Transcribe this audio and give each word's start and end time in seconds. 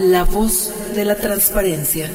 La 0.00 0.24
voz 0.24 0.72
de 0.94 1.04
la 1.04 1.14
transparencia. 1.14 2.10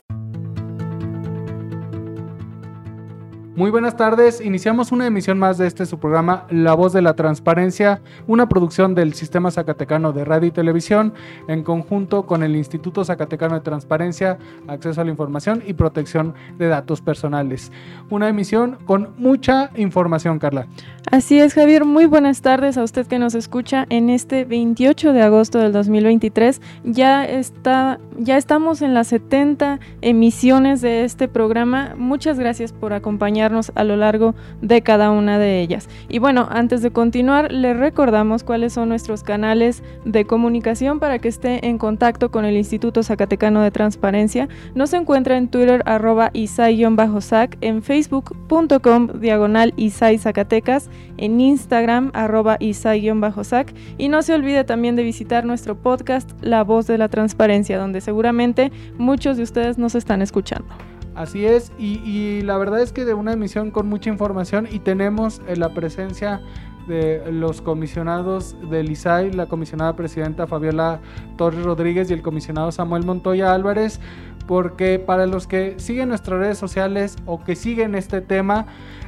Muy 3.56 3.72
buenas 3.72 3.96
tardes, 3.96 4.42
iniciamos 4.42 4.92
una 4.92 5.08
emisión 5.08 5.40
más 5.40 5.58
de 5.58 5.66
este 5.66 5.86
su 5.86 5.98
programa 5.98 6.46
La 6.50 6.74
Voz 6.74 6.92
de 6.92 7.02
la 7.02 7.14
Transparencia, 7.14 8.02
una 8.28 8.50
producción 8.50 8.96
del 8.96 9.14
Sistema 9.14 9.50
Zacatecano 9.50 10.12
de 10.12 10.26
Radio 10.26 10.50
y 10.50 10.52
Televisión 10.52 11.14
en 11.48 11.64
conjunto 11.64 12.26
con 12.26 12.44
el 12.44 12.54
Instituto 12.54 13.06
Zacatecano 13.06 13.56
de 13.56 13.62
Transparencia, 13.62 14.38
Acceso 14.68 15.00
a 15.00 15.06
la 15.06 15.12
Información 15.12 15.64
y 15.66 15.72
Protección 15.72 16.34
de 16.58 16.68
Datos 16.68 17.00
Personales. 17.00 17.72
Una 18.10 18.28
emisión 18.28 18.78
con 18.84 19.12
mucha 19.18 19.72
información, 19.78 20.38
Carla. 20.38 20.68
Así 21.10 21.40
es, 21.40 21.54
Javier, 21.54 21.86
muy 21.86 22.08
buenas 22.08 22.42
tardes 22.42 22.78
a 22.78 22.84
usted 22.84 23.08
que 23.08 23.20
nos 23.20 23.36
escucha 23.36 23.86
en 23.90 24.10
este 24.10 24.44
28 24.44 25.14
de 25.14 25.22
agosto 25.22 25.60
del 25.60 25.72
2023. 25.72 26.60
Ya, 26.84 27.24
está, 27.24 28.00
ya 28.18 28.36
estamos 28.36 28.82
en 28.82 28.94
las 28.94 29.08
70 29.08 29.80
emisiones 30.02 30.82
de 30.82 31.06
este 31.06 31.30
programa. 31.30 31.94
Muchas 31.96 32.38
gracias 32.38 32.74
por 32.74 32.92
acompañarnos 32.92 33.45
a 33.76 33.84
lo 33.84 33.96
largo 33.96 34.36
de 34.62 34.82
cada 34.82 35.12
una 35.12 35.40
de 35.40 35.62
ellas. 35.62 35.88
Y 36.10 36.20
bueno, 36.20 36.48
antes 36.50 36.82
de 36.82 36.92
continuar, 36.92 37.52
le 37.52 37.74
recordamos 37.74 38.44
cuáles 38.44 38.74
son 38.74 38.90
nuestros 38.90 39.24
canales 39.24 39.84
de 40.04 40.26
comunicación 40.26 41.00
para 41.00 41.20
que 41.20 41.28
esté 41.28 41.68
en 41.68 41.78
contacto 41.78 42.32
con 42.32 42.46
el 42.46 42.56
Instituto 42.56 43.04
Zacatecano 43.04 43.62
de 43.62 43.72
Transparencia. 43.72 44.48
Nos 44.74 44.94
encuentra 44.94 45.38
en 45.38 45.48
Twitter 45.48 45.84
arroba 45.86 46.32
isai-sac, 46.34 47.58
en 47.62 47.84
facebook.com 47.84 49.08
diagonal 49.20 49.74
isai 49.78 50.18
Zacatecas, 50.18 50.90
en 51.18 51.40
Instagram 51.40 52.12
arroba 52.14 52.58
isai-sac 52.60 53.74
y 53.98 54.10
no 54.10 54.22
se 54.22 54.34
olvide 54.34 54.64
también 54.64 54.96
de 54.96 55.04
visitar 55.04 55.46
nuestro 55.46 55.76
podcast 55.76 56.32
La 56.42 56.64
Voz 56.64 56.88
de 56.88 56.98
la 56.98 57.10
Transparencia, 57.10 57.78
donde 57.78 58.02
seguramente 58.02 58.72
muchos 58.98 59.38
de 59.38 59.44
ustedes 59.44 59.78
nos 59.78 59.96
están 59.96 60.22
escuchando. 60.22 60.68
Así 61.16 61.46
es, 61.46 61.72
y, 61.80 62.42
la 62.42 62.58
verdad 62.58 62.82
es 62.82 62.92
que 62.92 63.06
de 63.06 63.14
una 63.14 63.32
emisión 63.32 63.72
con 63.72 63.88
mucha 63.88 64.10
información 64.10 64.68
y 64.70 64.80
tenemos 64.80 65.42
eh, 65.48 65.56
la 65.56 65.74
presencia 65.74 66.42
de 66.88 67.32
los 67.32 67.62
comisionados 67.62 68.56
del 68.70 68.92
ISAI, 68.92 69.32
la 69.32 69.48
comisionada 69.48 69.96
presidenta 69.96 70.46
Fabiola 70.46 71.00
Torres 71.38 71.64
Rodríguez 71.64 72.12
y 72.12 72.14
el 72.14 72.22
comisionado 72.22 72.72
Samuel 72.74 73.06
Montoya 73.06 73.54
Álvarez, 73.54 74.02
porque 74.46 75.00
para 75.00 75.26
los 75.26 75.48
que 75.48 75.76
siguen 75.78 76.10
nuestras 76.10 76.38
redes 76.38 76.58
sociales 76.58 77.16
o 77.26 77.44
que 77.44 77.56
siguen 77.56 77.96
este 77.96 78.20
tema, 78.20 78.66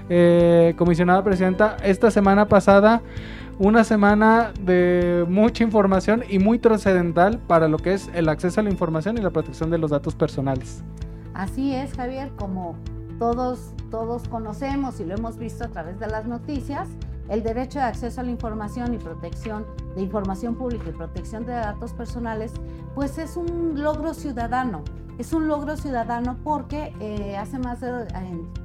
eh, 0.10 0.74
comisionada 0.78 1.24
presidenta, 1.26 1.76
esta 1.84 2.10
semana 2.10 2.48
pasada, 2.48 3.02
una 3.60 3.84
semana 3.84 4.54
de 4.62 5.26
mucha 5.28 5.64
información 5.64 6.24
y 6.30 6.40
muy 6.40 6.58
trascendental 6.58 7.38
para 7.38 7.68
lo 7.68 7.78
que 7.78 7.94
es 7.94 8.10
el 8.14 8.30
acceso 8.30 8.62
a 8.62 8.64
la 8.64 8.70
información 8.70 9.18
y 9.18 9.22
la 9.22 9.32
protección 9.32 9.70
de 9.70 9.78
los 9.78 9.92
datos 9.92 10.16
personales. 10.16 10.84
Así 11.38 11.72
es, 11.72 11.94
Javier, 11.94 12.32
como 12.36 12.76
todos, 13.20 13.72
todos 13.92 14.28
conocemos 14.28 15.00
y 15.00 15.06
lo 15.06 15.14
hemos 15.14 15.38
visto 15.38 15.66
a 15.66 15.68
través 15.68 16.00
de 16.00 16.08
las 16.08 16.26
noticias, 16.26 16.90
el 17.30 17.44
derecho 17.44 17.78
de 17.78 17.86
acceso 17.86 18.22
a 18.22 18.24
la 18.24 18.32
información 18.32 18.96
y 18.96 18.98
protección 18.98 19.64
de 19.96 20.02
información 20.02 20.56
pública 20.56 20.90
y 20.90 20.94
protección 20.94 21.46
de 21.46 21.52
datos 21.52 21.94
personales, 21.94 22.54
pues 22.96 23.20
es 23.20 23.38
un 23.38 23.80
logro 23.84 24.16
ciudadano. 24.16 24.82
Es 25.20 25.32
un 25.32 25.48
logro 25.48 25.78
ciudadano 25.78 26.38
porque 26.44 26.92
eh, 27.00 27.38
hace 27.38 27.60
más 27.60 27.82
de 27.82 28.08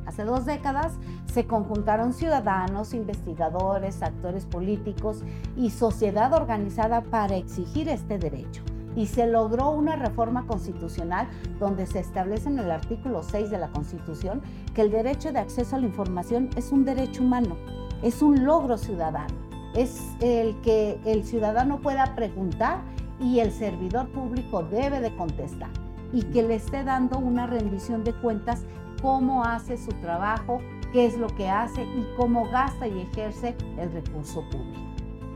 hace 0.07 0.25
dos 0.25 0.47
décadas 0.47 0.95
se 1.31 1.47
conjuntaron 1.47 2.15
ciudadanos, 2.15 2.95
investigadores, 2.95 4.03
actores 4.03 4.47
políticos 4.47 5.23
y 5.59 5.69
sociedad 5.69 6.33
organizada 6.33 7.03
para 7.03 7.37
exigir 7.37 7.91
este 7.91 8.17
derecho 8.17 8.63
y 8.97 9.07
se 9.07 9.27
logró 9.27 9.71
una 9.71 9.97
reforma 9.97 10.47
constitucional 10.47 11.29
donde 11.59 11.87
se 11.87 12.01
establece 12.01 12.49
en 12.49 12.59
el 12.59 12.71
artículo 12.71 13.23
6 13.23 13.51
de 13.51 13.59
la 13.59 13.69
Constitución 13.69 14.43
que 14.75 14.83
el 14.83 14.91
derecho 14.91 15.33
de 15.33 15.39
acceso 15.39 15.77
a 15.77 15.81
la 15.81 15.87
información 15.87 16.51
es 16.57 16.73
un 16.73 16.85
derecho 16.85 17.23
humano, 17.23 17.57
es 18.03 18.23
un 18.23 18.45
logro 18.45 18.77
ciudadano, 18.77 19.35
es 19.75 20.01
el 20.21 20.61
que 20.61 21.01
el 21.05 21.25
ciudadano 21.25 21.81
pueda 21.81 22.15
preguntar 22.15 22.81
y 23.21 23.41
el 23.41 23.53
servidor 23.53 24.09
público 24.09 24.63
debe 24.63 25.01
de 25.01 25.15
contestar 25.17 25.71
y 26.13 26.23
que 26.25 26.43
le 26.43 26.57
esté 26.57 26.85
dando 26.85 27.19
una 27.19 27.47
rendición 27.47 28.05
de 28.05 28.13
cuentas 28.13 28.65
cómo 29.01 29.45
hace 29.45 29.79
su 29.79 29.91
trabajo, 30.01 30.61
qué 30.93 31.07
es 31.07 31.17
lo 31.17 31.29
que 31.29 31.49
hace 31.49 31.83
y 31.83 32.07
cómo 32.17 32.49
gasta 32.51 32.87
y 32.87 33.01
ejerce 33.01 33.57
el 33.79 33.91
recurso 33.93 34.45
público. 34.51 34.81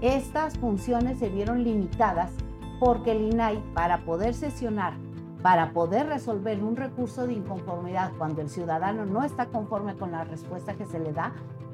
Estas 0.03 0.59
funciones 0.59 1.19
se 1.19 1.31
vieron 1.31 1.65
limitadas 1.65 2.33
porque 2.79 3.13
el 3.13 3.33
INAI, 3.33 3.63
para 3.75 4.05
poder 4.05 4.35
sesionar, 4.35 4.95
para 5.43 5.73
poder 5.73 6.07
resolver 6.07 6.63
un 6.63 6.77
recurso 6.77 7.27
de 7.27 7.35
inconformidad 7.35 8.13
cuando 8.19 8.43
el 8.43 8.49
ciudadano 8.49 9.05
no 9.07 9.23
está 9.23 9.47
conforme 9.47 9.95
con 9.97 10.13
la 10.13 10.25
respuesta 10.25 10.75
que 10.75 10.87
se 10.87 10.99
le 10.99 11.13
da, 11.13 11.33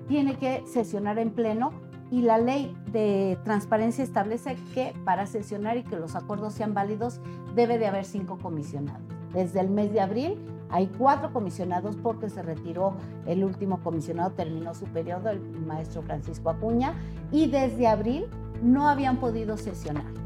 tiene 0.08 0.36
que 0.36 0.62
sesionar 0.66 1.18
en 1.18 1.30
pleno 1.30 1.72
y 2.10 2.20
la 2.20 2.36
ley 2.36 2.76
de 2.92 3.38
transparencia 3.44 4.04
establece 4.04 4.56
que 4.74 4.94
para 5.04 5.26
sesionar 5.26 5.78
y 5.78 5.84
que 5.84 5.96
los 5.96 6.14
acuerdos 6.14 6.52
sean 6.52 6.74
válidos 6.74 7.20
debe 7.54 7.78
de 7.78 7.86
haber 7.86 8.04
cinco 8.04 8.38
comisionados. 8.38 9.00
Desde 9.32 9.60
el 9.60 9.70
mes 9.70 9.92
de 9.92 10.00
abril 10.02 10.36
hay 10.68 10.88
cuatro 10.98 11.32
comisionados 11.32 11.96
porque 11.96 12.28
se 12.28 12.42
retiró 12.42 12.94
el 13.26 13.44
último 13.44 13.80
comisionado, 13.82 14.32
terminó 14.32 14.74
su 14.74 14.84
periodo, 14.86 15.30
el 15.30 15.40
maestro 15.66 16.02
Francisco 16.02 16.50
Acuña, 16.50 16.94
y 17.30 17.46
desde 17.46 17.86
abril 17.86 18.26
no 18.62 18.88
habían 18.88 19.16
podido 19.18 19.56
sesionar. 19.56 20.21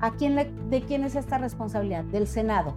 ¿A 0.00 0.12
quién 0.12 0.36
¿De 0.70 0.82
quién 0.82 1.04
es 1.04 1.16
esta 1.16 1.38
responsabilidad? 1.38 2.04
Del 2.04 2.26
Senado. 2.26 2.74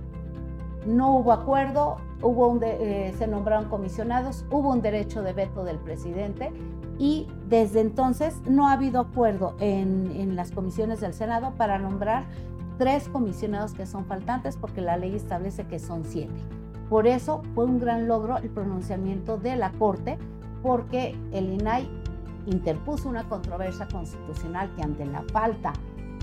No 0.85 1.17
hubo 1.17 1.33
acuerdo, 1.33 1.97
hubo 2.21 2.57
eh, 2.61 3.13
se 3.17 3.27
nombraron 3.27 3.69
comisionados, 3.69 4.45
hubo 4.49 4.71
un 4.71 4.81
derecho 4.81 5.21
de 5.21 5.33
veto 5.33 5.63
del 5.63 5.77
presidente 5.77 6.53
y 6.97 7.27
desde 7.47 7.81
entonces 7.81 8.41
no 8.47 8.67
ha 8.67 8.73
habido 8.73 9.01
acuerdo 9.01 9.55
en, 9.59 10.11
en 10.15 10.35
las 10.35 10.51
comisiones 10.51 11.01
del 11.01 11.13
Senado 11.13 11.53
para 11.57 11.79
nombrar 11.79 12.25
tres 12.77 13.09
comisionados 13.09 13.73
que 13.73 13.85
son 13.85 14.05
faltantes 14.05 14.55
porque 14.55 14.81
la 14.81 14.95
ley 14.95 15.15
establece 15.15 15.67
que 15.67 15.79
son 15.79 16.05
siete. 16.05 16.41
Por 16.89 17.05
eso 17.05 17.43
fue 17.53 17.65
un 17.65 17.79
gran 17.79 18.07
logro 18.07 18.37
el 18.37 18.49
pronunciamiento 18.49 19.37
de 19.37 19.57
la 19.57 19.71
Corte 19.73 20.17
porque 20.63 21.15
el 21.31 21.53
INAI 21.53 21.89
interpuso 22.47 23.09
una 23.09 23.27
controversia 23.27 23.87
constitucional 23.87 24.73
que 24.75 24.81
ante 24.81 25.05
la 25.05 25.23
falta 25.31 25.73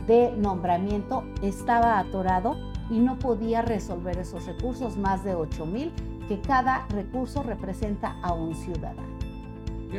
de 0.07 0.33
nombramiento 0.37 1.25
estaba 1.43 1.99
atorado 1.99 2.57
y 2.91 2.99
no 2.99 3.19
podía 3.19 3.63
resolver 3.63 4.19
esos 4.19 4.47
recursos, 4.47 4.97
más 4.97 5.25
de 5.25 5.35
8 5.35 5.67
mil, 5.67 5.93
que 6.29 6.41
cada 6.41 6.87
recurso 6.89 7.43
representa 7.43 8.17
a 8.23 8.33
un 8.33 8.55
ciudadano. 8.55 9.17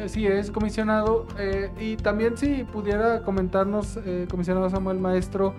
Así 0.03 0.27
es, 0.27 0.51
comisionado. 0.51 1.25
Eh, 1.39 1.71
y 1.79 1.95
también 1.97 2.37
si 2.37 2.63
pudiera 2.63 3.23
comentarnos, 3.23 3.97
eh, 4.05 4.27
comisionado 4.29 4.69
Samuel 4.69 4.99
Maestro, 4.99 5.53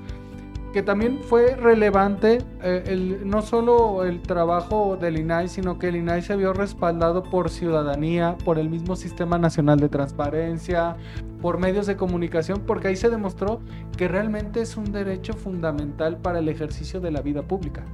que 0.73 0.83
también 0.83 1.21
fue 1.23 1.56
relevante 1.56 2.39
eh, 2.62 2.84
el, 2.87 3.29
no 3.29 3.43
solo 3.43 4.05
el 4.05 4.21
trabajo 4.21 4.97
del 5.01 5.19
INAI, 5.19 5.49
sino 5.49 5.79
que 5.79 5.89
el 5.89 5.97
INAI 5.97 6.23
se 6.23 6.37
vio 6.37 6.53
respaldado 6.53 7.23
por 7.23 7.51
ciudadanía, 7.51 8.37
por 8.45 8.59
el 8.59 8.69
mismo 8.69 8.97
Sistema 8.97 9.39
Nacional 9.39 9.81
de 9.81 9.89
Transparencia, 9.89 10.97
por 11.41 11.59
medios 11.59 11.87
de 11.87 11.97
comunicación, 11.97 12.62
porque 12.67 12.89
ahí 12.89 12.97
se 12.97 13.09
demostró 13.09 13.61
que 13.97 14.09
realmente 14.09 14.61
es 14.61 14.77
un 14.77 14.93
derecho 14.93 15.33
fundamental 15.33 16.19
para 16.19 16.41
el 16.41 16.49
ejercicio 16.49 17.00
de 17.00 17.11
la 17.11 17.23
vida 17.23 17.43
pública. 17.43 17.85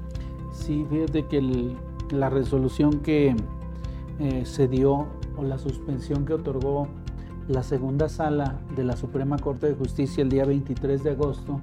Sí, 0.53 0.85
fíjate 0.91 1.27
que 1.27 1.75
la 2.11 2.29
resolución 2.29 3.01
que 3.01 3.37
eh, 4.19 4.43
se 4.45 4.69
dio 4.69 5.07
o 5.37 5.43
la 5.43 5.59
suspensión 5.59 6.25
que 6.25 6.35
otorgó 6.35 6.89
la 7.49 7.63
segunda 7.63 8.09
sala 8.09 8.59
de 8.75 8.85
la 8.85 8.97
Suprema 8.97 9.39
Corte 9.39 9.69
de 9.69 9.75
Justicia 9.75 10.23
el 10.23 10.31
día 10.31 10.45
23 10.45 11.03
de 11.03 11.11
agosto, 11.11 11.61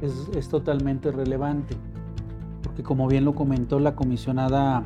es, 0.00 0.48
totalmente 0.48 1.10
relevante, 1.10 1.74
porque 2.62 2.82
como 2.82 3.08
bien 3.08 3.24
lo 3.24 3.34
comentó 3.34 3.78
la 3.78 3.94
comisionada 3.94 4.84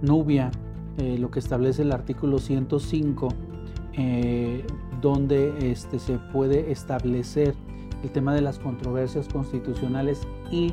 Nubia, 0.00 0.50
eh, 0.98 1.18
lo 1.18 1.30
que 1.30 1.38
establece 1.38 1.82
el 1.82 1.92
artículo 1.92 2.38
105, 2.38 3.28
eh, 3.94 4.64
donde 5.00 5.70
este, 5.70 5.98
se 5.98 6.18
puede 6.32 6.70
establecer 6.70 7.54
el 8.02 8.10
tema 8.10 8.34
de 8.34 8.40
las 8.40 8.58
controversias 8.58 9.28
constitucionales 9.28 10.20
y 10.50 10.72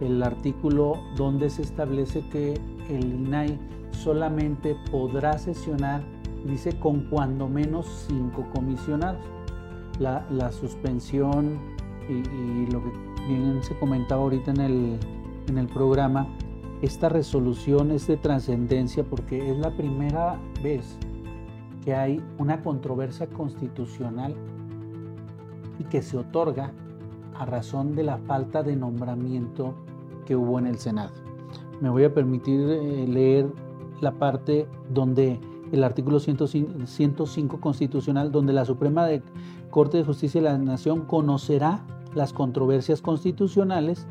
el 0.00 0.22
artículo 0.22 0.94
donde 1.16 1.48
se 1.50 1.62
establece 1.62 2.28
que 2.30 2.54
el 2.88 3.04
INAI 3.04 3.58
solamente 3.92 4.76
podrá 4.90 5.38
sesionar, 5.38 6.02
dice, 6.44 6.78
con 6.78 7.08
cuando 7.08 7.48
menos 7.48 7.86
cinco 8.08 8.46
comisionados. 8.54 9.24
La, 9.98 10.26
la 10.30 10.52
suspensión 10.52 11.58
y, 12.08 12.70
lo 12.70 12.82
que 12.82 12.90
bien 13.26 13.62
se 13.62 13.76
comentaba 13.78 14.22
ahorita 14.22 14.50
en 14.52 14.60
el, 14.60 14.98
en 15.48 15.58
el 15.58 15.66
programa, 15.66 16.26
esta 16.82 17.08
resolución 17.08 17.90
es 17.90 18.06
de 18.06 18.16
trascendencia 18.16 19.04
porque 19.04 19.50
es 19.50 19.56
la 19.58 19.70
primera 19.70 20.38
vez 20.62 20.98
que 21.84 21.94
hay 21.94 22.22
una 22.38 22.62
controversia 22.62 23.28
constitucional 23.28 24.34
y 25.78 25.84
que 25.84 26.02
se 26.02 26.16
otorga 26.16 26.72
a 27.34 27.46
razón 27.46 27.94
de 27.94 28.02
la 28.02 28.18
falta 28.18 28.62
de 28.62 28.76
nombramiento 28.76 29.74
que 30.24 30.36
hubo 30.36 30.58
en 30.58 30.66
el 30.66 30.78
Senado. 30.78 31.12
Me 31.80 31.90
voy 31.90 32.04
a 32.04 32.12
permitir 32.12 32.60
eh, 32.60 33.06
leer 33.06 33.46
la 34.00 34.12
parte 34.12 34.66
donde 34.92 35.38
el 35.72 35.84
artículo 35.84 36.20
105, 36.20 36.86
105 36.86 37.60
constitucional, 37.60 38.30
donde 38.30 38.52
la 38.52 38.64
Suprema 38.64 39.08
Corte 39.70 39.98
de 39.98 40.04
Justicia 40.04 40.40
de 40.40 40.48
la 40.48 40.58
Nación 40.58 41.02
conocerá 41.02 41.84
las 42.16 42.32
controversias 42.32 43.02
constitucionales 43.02 44.06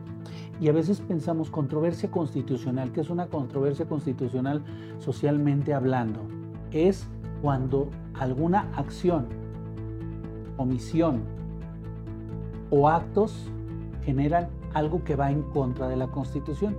y 0.62 0.70
a 0.70 0.72
veces 0.72 1.02
pensamos 1.02 1.50
controversia 1.50 2.10
constitucional, 2.10 2.92
¿qué 2.92 3.02
es 3.02 3.10
una 3.10 3.28
controversia 3.28 3.88
constitucional 3.88 4.64
socialmente 5.00 5.74
hablando? 5.74 6.22
Es 6.72 7.08
cuando 7.42 7.90
alguna 8.14 8.70
acción, 8.76 9.26
omisión 10.56 11.24
o 12.70 12.88
actos 12.88 13.50
generan 14.04 14.50
algo 14.74 15.04
que 15.04 15.16
va 15.16 15.32
en 15.32 15.42
contra 15.42 15.88
de 15.88 15.96
la 15.96 16.08
Constitución. 16.08 16.76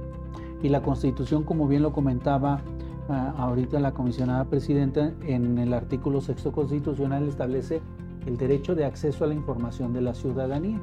Y 0.63 0.69
la 0.69 0.81
Constitución, 0.81 1.43
como 1.43 1.67
bien 1.67 1.83
lo 1.83 1.93
comentaba 1.93 2.61
ah, 3.09 3.35
ahorita 3.37 3.81
la 3.81 3.93
comisionada 3.93 4.45
presidenta, 4.45 5.13
en 5.23 5.59
el 5.59 5.73
artículo 5.75 6.21
sexto 6.21 6.53
constitucional 6.53 7.29
establece 7.29 7.83
el 8.27 8.37
derecho 8.37 8.75
de 8.75 8.85
acceso 8.85 9.25
a 9.25 9.27
la 9.27 9.35
información 9.35 9.93
de 9.93 10.01
la 10.01 10.15
ciudadanía. 10.15 10.81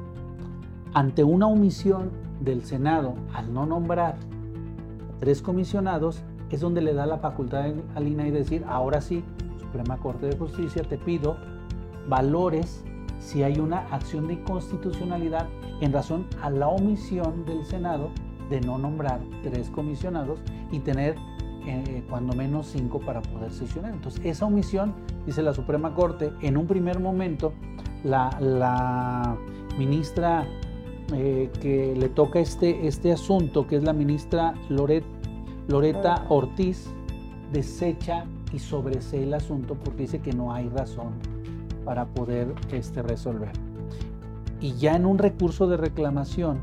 Ante 0.94 1.24
una 1.24 1.48
omisión 1.48 2.12
del 2.40 2.64
Senado 2.64 3.14
al 3.34 3.52
no 3.52 3.66
nombrar 3.66 4.16
tres 5.18 5.42
comisionados, 5.42 6.22
es 6.50 6.60
donde 6.60 6.80
le 6.82 6.94
da 6.94 7.04
la 7.04 7.18
facultad 7.18 7.66
al 7.96 8.06
INAI 8.06 8.30
de 8.30 8.38
decir, 8.38 8.64
ahora 8.68 9.00
sí, 9.00 9.24
Suprema 9.58 9.96
Corte 9.96 10.26
de 10.26 10.36
Justicia, 10.36 10.84
te 10.84 10.96
pido 10.96 11.36
valores 12.08 12.84
si 13.18 13.42
hay 13.42 13.58
una 13.58 13.88
acción 13.88 14.28
de 14.28 14.34
inconstitucionalidad 14.34 15.48
en 15.80 15.92
razón 15.92 16.26
a 16.40 16.50
la 16.50 16.68
omisión 16.68 17.44
del 17.44 17.64
Senado 17.64 18.10
de 18.48 18.60
no 18.60 18.78
nombrar 18.78 19.20
tres 19.42 19.70
comisionados 19.70 20.38
y 20.70 20.78
tener 20.78 21.16
eh, 21.66 22.04
cuando 22.08 22.36
menos 22.36 22.68
cinco 22.68 23.00
para 23.00 23.20
poder 23.20 23.50
sesionar. 23.50 23.94
Entonces, 23.94 24.24
esa 24.24 24.46
omisión, 24.46 24.94
dice 25.26 25.42
la 25.42 25.54
Suprema 25.54 25.92
Corte, 25.94 26.32
en 26.40 26.56
un 26.56 26.68
primer 26.68 27.00
momento, 27.00 27.52
la 28.04 29.36
ministra 29.76 30.46
eh, 31.14 31.50
que 31.60 31.94
le 31.96 32.08
toca 32.08 32.40
este, 32.40 32.86
este 32.86 33.12
asunto, 33.12 33.66
que 33.66 33.76
es 33.76 33.84
la 33.84 33.92
ministra 33.92 34.54
Loret, 34.68 35.04
Loreta 35.68 36.26
Ortiz, 36.28 36.88
desecha 37.52 38.26
y 38.52 38.58
sobresee 38.58 39.22
el 39.22 39.34
asunto 39.34 39.74
porque 39.74 40.02
dice 40.02 40.20
que 40.20 40.32
no 40.32 40.52
hay 40.52 40.68
razón 40.68 41.12
para 41.84 42.06
poder 42.06 42.54
este, 42.70 43.02
resolver. 43.02 43.52
Y 44.60 44.74
ya 44.74 44.96
en 44.96 45.06
un 45.06 45.18
recurso 45.18 45.66
de 45.66 45.76
reclamación 45.76 46.58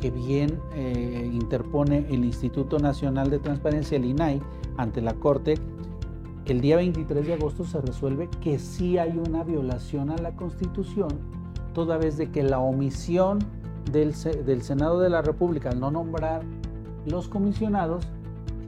que 0.00 0.10
bien 0.10 0.58
eh, 0.74 1.30
interpone 1.32 2.06
el 2.10 2.24
Instituto 2.24 2.78
Nacional 2.78 3.30
de 3.30 3.38
Transparencia, 3.38 3.96
el 3.96 4.04
INAI, 4.04 4.40
ante 4.76 5.00
la 5.00 5.14
Corte, 5.14 5.54
el 6.46 6.60
día 6.60 6.76
23 6.76 7.24
de 7.24 7.34
agosto 7.34 7.64
se 7.64 7.80
resuelve 7.80 8.28
que 8.40 8.58
sí 8.58 8.98
hay 8.98 9.16
una 9.16 9.44
violación 9.44 10.10
a 10.10 10.16
la 10.16 10.32
Constitución, 10.32 11.08
toda 11.72 11.98
vez 11.98 12.16
de 12.16 12.30
que 12.30 12.42
la 12.42 12.58
omisión 12.58 13.38
del, 13.90 14.14
Senado 14.62 15.00
de 15.00 15.10
la 15.10 15.22
República 15.22 15.70
al 15.70 15.80
no 15.80 15.90
nombrar 15.90 16.42
los 17.06 17.28
comisionados 17.28 18.06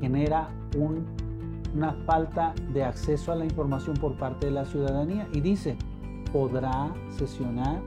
genera 0.00 0.48
un 0.76 1.04
una 1.74 1.92
falta 2.06 2.54
de 2.72 2.84
acceso 2.84 3.32
a 3.32 3.34
la 3.34 3.44
información 3.44 3.96
por 3.96 4.16
parte 4.16 4.46
de 4.46 4.52
la 4.52 4.64
ciudadanía 4.64 5.28
y 5.32 5.40
dice, 5.40 5.76
podrá 6.32 6.94
sesionar 7.10 7.82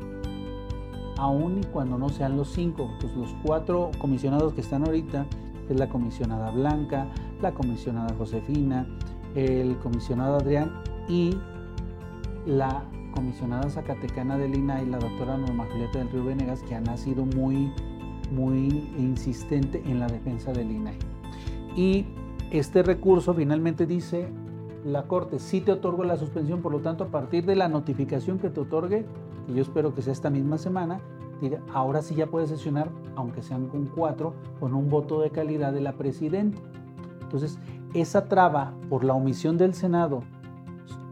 aún 1.17 1.59
y 1.59 1.65
cuando 1.67 1.97
no 1.97 2.09
sean 2.09 2.37
los 2.37 2.49
cinco, 2.49 2.91
pues 2.99 3.15
los 3.15 3.33
cuatro 3.43 3.91
comisionados 3.97 4.53
que 4.53 4.61
están 4.61 4.85
ahorita, 4.85 5.25
es 5.69 5.77
la 5.77 5.89
comisionada 5.89 6.51
Blanca, 6.51 7.07
la 7.41 7.53
comisionada 7.53 8.13
Josefina, 8.17 8.85
el 9.35 9.77
comisionado 9.79 10.35
Adrián 10.35 10.71
y 11.07 11.37
la 12.45 12.83
comisionada 13.17 13.67
zacatecana 13.67 14.37
del 14.37 14.53
INAI, 14.53 14.85
la 14.85 14.99
doctora 14.99 15.37
Norma 15.37 15.65
Julieta 15.71 15.97
del 15.97 16.11
Río 16.11 16.23
Venegas, 16.23 16.61
que 16.61 16.75
ha 16.75 16.97
sido 16.97 17.25
muy, 17.25 17.73
muy 18.31 18.91
insistente 18.95 19.81
en 19.87 19.99
la 19.99 20.05
defensa 20.05 20.53
del 20.53 20.69
INAI. 20.69 20.99
Y 21.75 22.05
este 22.51 22.83
recurso 22.83 23.33
finalmente 23.33 23.87
dice 23.87 24.29
la 24.85 25.07
Corte, 25.07 25.39
sí 25.39 25.61
te 25.61 25.71
otorgo 25.71 26.03
la 26.03 26.15
suspensión, 26.15 26.61
por 26.61 26.71
lo 26.71 26.81
tanto, 26.81 27.05
a 27.05 27.07
partir 27.07 27.43
de 27.47 27.55
la 27.55 27.67
notificación 27.67 28.37
que 28.37 28.51
te 28.51 28.59
otorgue, 28.59 29.03
y 29.47 29.55
yo 29.55 29.63
espero 29.63 29.95
que 29.95 30.03
sea 30.03 30.13
esta 30.13 30.29
misma 30.29 30.59
semana, 30.59 30.99
ahora 31.73 32.03
sí 32.03 32.13
ya 32.13 32.27
puedes 32.27 32.49
sesionar, 32.49 32.89
aunque 33.15 33.41
sean 33.41 33.67
con 33.67 33.87
cuatro, 33.87 34.35
con 34.59 34.75
un 34.75 34.91
voto 34.91 35.21
de 35.21 35.31
calidad 35.31 35.73
de 35.73 35.81
la 35.81 35.93
Presidenta. 35.93 36.61
Entonces, 37.23 37.57
esa 37.95 38.27
traba 38.27 38.75
por 38.89 39.03
la 39.03 39.15
omisión 39.15 39.57
del 39.57 39.73
Senado 39.73 40.21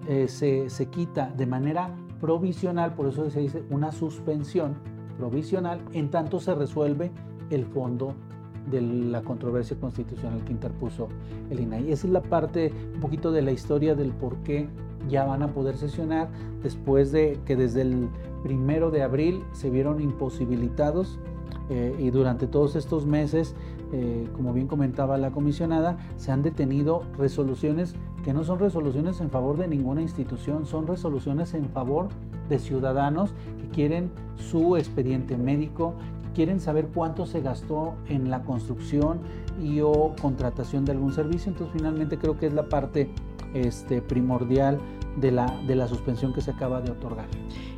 eh, 0.08 0.28
se, 0.28 0.70
se 0.70 0.88
quita 0.88 1.32
de 1.36 1.46
manera 1.46 1.96
provisional, 2.20 2.94
por 2.94 3.08
eso 3.08 3.30
se 3.30 3.40
dice 3.40 3.64
una 3.70 3.92
suspensión 3.92 4.76
provisional, 5.18 5.82
en 5.94 6.10
tanto 6.10 6.40
se 6.40 6.54
resuelve 6.56 7.12
el 7.50 7.66
fondo 7.66 8.16
de 8.70 8.82
la 8.82 9.22
controversia 9.22 9.78
constitucional 9.80 10.44
que 10.44 10.52
interpuso 10.52 11.08
el 11.50 11.60
INAI. 11.60 11.92
Esa 11.92 12.08
es 12.08 12.14
la 12.14 12.22
parte 12.22 12.74
un 12.96 13.00
poquito 13.00 13.32
de 13.32 13.42
la 13.42 13.52
historia 13.52 13.96
del 13.96 14.12
por 14.12 14.38
qué 14.38 14.68
ya 15.08 15.24
van 15.26 15.44
a 15.44 15.54
poder 15.54 15.78
sesionar 15.78 16.30
después 16.64 17.12
de 17.12 17.40
que 17.46 17.56
desde 17.56 17.82
el 17.82 18.10
primero 18.44 18.90
de 18.92 19.04
abril 19.04 19.44
se 19.54 19.70
vieron 19.70 20.02
imposibilitados 20.02 21.20
eh, 21.70 21.96
y 22.00 22.10
durante 22.10 22.48
todos 22.48 22.76
estos 22.76 23.06
meses, 23.06 23.56
eh, 23.92 24.28
como 24.36 24.54
bien 24.54 24.68
comentaba 24.68 25.18
la 25.18 25.32
comisionada, 25.32 25.98
se 26.18 26.32
han 26.32 26.44
detenido 26.44 27.04
resoluciones 27.18 27.96
que 28.24 28.34
no 28.34 28.44
son 28.44 28.60
resoluciones 28.60 29.22
en 29.22 29.30
favor 29.30 29.58
de 29.58 29.68
ninguna 29.68 30.02
institución, 30.02 30.66
son 30.66 30.88
resoluciones 30.88 31.54
en 31.54 31.70
favor 31.70 32.10
de 32.50 32.60
ciudadanos 32.60 33.34
que 33.62 33.70
quieren 33.70 34.12
su 34.36 34.78
expediente 34.78 35.38
médico, 35.38 35.94
quieren 36.34 36.60
saber 36.60 36.88
cuánto 36.94 37.26
se 37.26 37.42
gastó 37.42 37.96
en 38.08 38.30
la 38.30 38.44
construcción 38.44 39.20
y 39.64 39.80
o 39.82 40.16
contratación 40.22 40.86
de 40.86 40.92
algún 40.92 41.14
servicio. 41.14 41.52
Entonces 41.52 41.76
finalmente 41.76 42.18
creo 42.18 42.38
que 42.38 42.48
es 42.48 42.54
la 42.54 42.68
parte 42.68 43.10
este, 43.54 44.02
primordial 44.02 44.80
de 45.16 45.32
la, 45.32 45.54
de 45.66 45.76
la 45.76 45.88
suspensión 45.88 46.34
que 46.34 46.42
se 46.42 46.52
acaba 46.52 46.82
de 46.82 46.92
otorgar. 46.92 47.26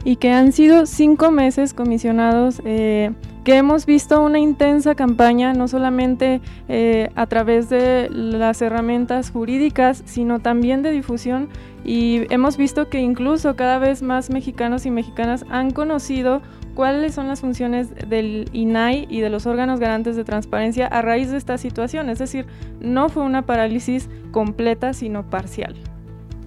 Y 0.04 0.16
que 0.18 0.31
han 0.31 0.51
sido 0.51 0.86
cinco 0.86 1.31
meses 1.31 1.74
comisionados, 1.74 2.62
eh, 2.66 3.12
que 3.44 3.56
hemos 3.56 3.86
visto 3.86 4.22
una 4.22 4.39
intensa 4.39 4.96
campaña, 4.96 5.53
no 5.53 5.67
solamente 5.67 6.41
eh, 6.67 7.10
a 7.15 7.27
través 7.27 7.70
de 7.70 8.10
las 8.10 8.62
herramientas 8.62 9.32
jurídicas, 9.32 10.03
sino 10.06 10.39
también 10.39 10.82
de 10.82 10.91
difusión. 10.91 11.50
Y 11.86 12.24
hemos 12.34 12.58
visto 12.58 12.89
que 12.89 13.00
incluso 13.00 13.56
cada 13.56 13.79
vez 13.79 14.01
más 14.01 14.29
mexicanos 14.29 14.86
y 14.86 14.91
mexicanas 14.91 15.46
han 15.50 15.72
conocido 15.72 16.41
cuáles 16.75 17.15
son 17.15 17.27
las 17.27 17.41
funciones 17.41 17.89
del 18.08 18.50
INAI 18.53 19.08
y 19.10 19.22
de 19.22 19.29
los 19.29 19.46
órganos 19.46 19.79
garantes 19.79 20.15
de 20.15 20.24
transparencia 20.24 20.86
a 20.88 21.01
raíz 21.01 21.32
de 21.32 21.38
esta 21.38 21.58
situación. 21.58 22.10
Es 22.10 22.20
decir, 22.20 22.46
no 22.82 23.10
fue 23.10 23.24
una 23.24 23.46
parálisis 23.46 24.10
completa, 24.32 24.94
sino 24.94 25.29
parcial. 25.29 25.75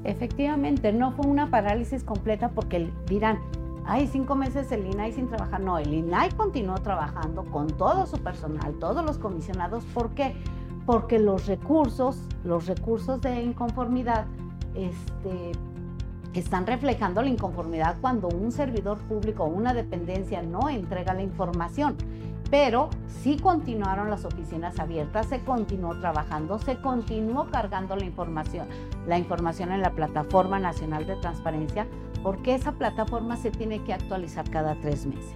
Efectivamente, 0.05 0.93
no 0.93 1.13
fue 1.13 1.27
una 1.27 1.51
parálisis 1.51 2.05
completa 2.05 2.51
porque 2.51 2.91
dirán, 3.07 3.39
hay 3.85 4.07
cinco 4.07 4.35
meses 4.35 4.71
el 4.73 4.87
INAI 4.87 5.13
sin 5.13 5.29
trabajar. 5.29 5.61
No, 5.61 5.79
el 5.79 5.93
INAI 5.93 6.31
continuó 6.31 6.79
trabajando 6.79 7.45
con 7.45 7.67
todo 7.67 8.07
su 8.07 8.19
personal, 8.19 8.75
todos 8.79 9.05
los 9.05 9.19
comisionados. 9.19 9.85
¿Por 9.87 10.11
qué? 10.11 10.35
Porque 10.87 11.19
los 11.19 11.47
recursos, 11.47 12.19
los 12.45 12.67
recursos 12.67 13.21
de 13.21 13.43
inconformidad, 13.43 14.27
este, 14.75 15.53
están 16.35 16.67
reflejando 16.67 17.23
la 17.23 17.29
inconformidad 17.29 17.97
cuando 18.01 18.29
un 18.29 18.53
servidor 18.53 18.99
público 19.01 19.45
o 19.45 19.49
una 19.49 19.75
dependencia 19.75 20.43
no 20.43 20.69
entrega 20.69 21.13
la 21.13 21.23
información. 21.23 21.97
Pero 22.51 22.91
sí 23.23 23.37
continuaron 23.37 24.11
las 24.11 24.25
oficinas 24.25 24.79
abiertas, 24.81 25.27
se 25.27 25.41
continuó 25.41 25.95
trabajando, 26.01 26.59
se 26.59 26.81
continuó 26.81 27.47
cargando 27.51 27.95
la 27.95 28.05
información, 28.05 28.67
la 29.07 29.19
información 29.19 29.71
en 29.71 29.83
la 29.83 29.93
Plataforma 29.93 30.59
Nacional 30.59 31.07
de 31.07 31.17
Transparencia, 31.17 31.87
porque 32.23 32.55
esa 32.55 32.73
plataforma 32.73 33.37
se 33.37 33.51
tiene 33.51 33.83
que 33.85 33.93
actualizar 33.93 34.49
cada 34.51 34.75
tres 34.81 35.07
meses. 35.07 35.35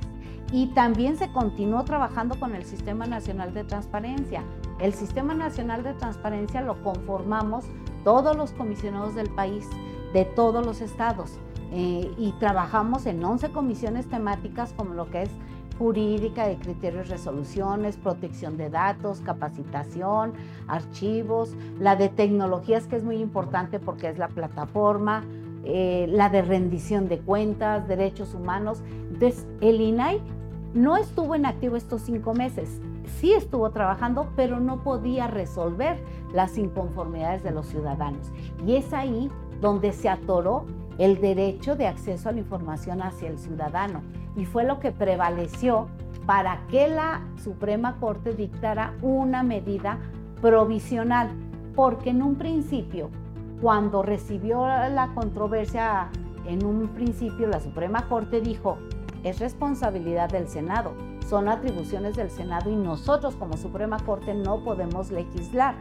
Y 0.52 0.68
también 0.68 1.16
se 1.16 1.32
continuó 1.32 1.84
trabajando 1.84 2.38
con 2.38 2.54
el 2.54 2.64
Sistema 2.64 3.06
Nacional 3.06 3.54
de 3.54 3.64
Transparencia. 3.64 4.42
El 4.78 4.92
Sistema 4.92 5.34
Nacional 5.34 5.82
de 5.82 5.94
Transparencia 5.94 6.60
lo 6.60 6.82
conformamos 6.82 7.64
todos 8.02 8.36
los 8.36 8.52
comisionados 8.52 9.14
del 9.14 9.30
país 9.30 9.68
de 10.12 10.24
todos 10.24 10.64
los 10.64 10.80
estados. 10.80 11.38
Eh, 11.72 12.12
y 12.18 12.32
trabajamos 12.38 13.06
en 13.06 13.24
11 13.24 13.50
comisiones 13.50 14.06
temáticas 14.08 14.72
como 14.74 14.94
lo 14.94 15.10
que 15.10 15.22
es 15.22 15.30
jurídica 15.78 16.46
de 16.46 16.56
criterios, 16.56 17.08
resoluciones, 17.08 17.96
protección 17.96 18.56
de 18.56 18.70
datos, 18.70 19.20
capacitación, 19.20 20.32
archivos, 20.68 21.56
la 21.78 21.96
de 21.96 22.08
tecnologías 22.08 22.86
que 22.86 22.96
es 22.96 23.04
muy 23.04 23.16
importante 23.16 23.80
porque 23.80 24.08
es 24.08 24.18
la 24.18 24.28
plataforma, 24.28 25.24
eh, 25.64 26.06
la 26.10 26.28
de 26.28 26.42
rendición 26.42 27.08
de 27.08 27.18
cuentas, 27.18 27.88
derechos 27.88 28.34
humanos. 28.34 28.82
Entonces, 29.12 29.46
el 29.60 29.80
INAI 29.80 30.20
no 30.74 30.96
estuvo 30.96 31.34
en 31.34 31.46
activo 31.46 31.76
estos 31.76 32.02
cinco 32.02 32.34
meses, 32.34 32.80
sí 33.20 33.32
estuvo 33.32 33.70
trabajando, 33.70 34.28
pero 34.36 34.60
no 34.60 34.82
podía 34.82 35.26
resolver 35.26 35.98
las 36.32 36.58
inconformidades 36.58 37.42
de 37.42 37.52
los 37.52 37.66
ciudadanos. 37.66 38.32
Y 38.66 38.76
es 38.76 38.92
ahí 38.92 39.30
donde 39.60 39.92
se 39.92 40.08
atoró 40.08 40.66
el 40.98 41.20
derecho 41.20 41.76
de 41.76 41.86
acceso 41.86 42.28
a 42.28 42.32
la 42.32 42.38
información 42.38 43.02
hacia 43.02 43.28
el 43.28 43.38
ciudadano. 43.38 44.02
Y 44.36 44.44
fue 44.46 44.64
lo 44.64 44.80
que 44.80 44.92
prevaleció 44.92 45.88
para 46.26 46.66
que 46.68 46.88
la 46.88 47.22
Suprema 47.42 47.96
Corte 48.00 48.34
dictara 48.34 48.94
una 49.02 49.42
medida 49.42 49.98
provisional, 50.40 51.30
porque 51.74 52.10
en 52.10 52.22
un 52.22 52.36
principio, 52.36 53.10
cuando 53.60 54.02
recibió 54.02 54.66
la 54.66 55.10
controversia, 55.14 56.08
en 56.46 56.64
un 56.64 56.88
principio 56.88 57.46
la 57.46 57.60
Suprema 57.60 58.08
Corte 58.08 58.40
dijo, 58.40 58.78
es 59.22 59.40
responsabilidad 59.40 60.28
del 60.28 60.48
Senado, 60.48 60.92
son 61.26 61.48
atribuciones 61.48 62.16
del 62.16 62.30
Senado 62.30 62.70
y 62.70 62.76
nosotros 62.76 63.34
como 63.36 63.56
Suprema 63.56 63.98
Corte 63.98 64.34
no 64.34 64.62
podemos 64.62 65.10
legislar, 65.10 65.74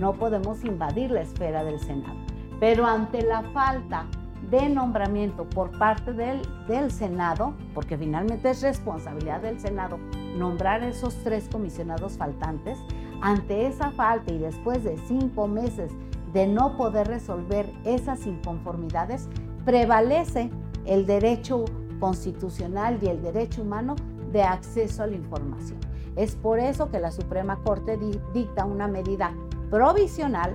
no 0.00 0.12
podemos 0.12 0.62
invadir 0.64 1.10
la 1.10 1.22
esfera 1.22 1.64
del 1.64 1.80
Senado. 1.80 2.16
Pero 2.60 2.86
ante 2.86 3.22
la 3.22 3.42
falta 3.54 4.06
de 4.52 4.68
nombramiento 4.68 5.48
por 5.48 5.70
parte 5.78 6.12
del, 6.12 6.42
del 6.68 6.90
Senado, 6.90 7.54
porque 7.74 7.96
finalmente 7.96 8.50
es 8.50 8.60
responsabilidad 8.60 9.40
del 9.40 9.58
Senado 9.58 9.98
nombrar 10.36 10.84
esos 10.84 11.16
tres 11.24 11.48
comisionados 11.50 12.18
faltantes, 12.18 12.78
ante 13.22 13.66
esa 13.66 13.92
falta 13.92 14.30
y 14.30 14.38
después 14.38 14.84
de 14.84 14.98
cinco 15.08 15.48
meses 15.48 15.90
de 16.34 16.46
no 16.46 16.76
poder 16.76 17.08
resolver 17.08 17.72
esas 17.84 18.26
inconformidades, 18.26 19.26
prevalece 19.64 20.50
el 20.84 21.06
derecho 21.06 21.64
constitucional 21.98 22.98
y 23.00 23.06
el 23.06 23.22
derecho 23.22 23.62
humano 23.62 23.96
de 24.32 24.42
acceso 24.42 25.02
a 25.02 25.06
la 25.06 25.16
información. 25.16 25.78
Es 26.14 26.36
por 26.36 26.58
eso 26.58 26.90
que 26.90 27.00
la 27.00 27.10
Suprema 27.10 27.56
Corte 27.64 27.98
dicta 28.34 28.66
una 28.66 28.86
medida 28.86 29.32
provisional 29.70 30.54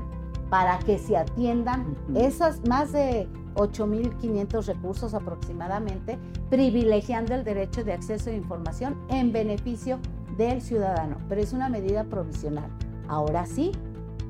para 0.52 0.78
que 0.78 1.00
se 1.00 1.18
atiendan 1.18 1.96
esas 2.16 2.62
más 2.68 2.92
de 2.92 3.28
8.500 3.58 4.66
recursos 4.68 5.14
aproximadamente, 5.14 6.18
privilegiando 6.50 7.36
el 7.36 7.44
derecho 7.44 7.84
de 7.84 7.94
acceso 7.94 8.30
a 8.30 8.34
información 8.34 8.96
en 9.10 9.32
beneficio 9.32 10.00
del 10.38 10.62
ciudadano. 10.62 11.18
Pero 11.28 11.42
es 11.42 11.54
una 11.54 11.68
medida 11.68 12.04
provisional. 12.06 12.70
Ahora 13.08 13.46
sí, 13.46 13.72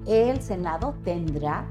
el 0.07 0.41
Senado 0.41 0.95
tendrá, 1.03 1.65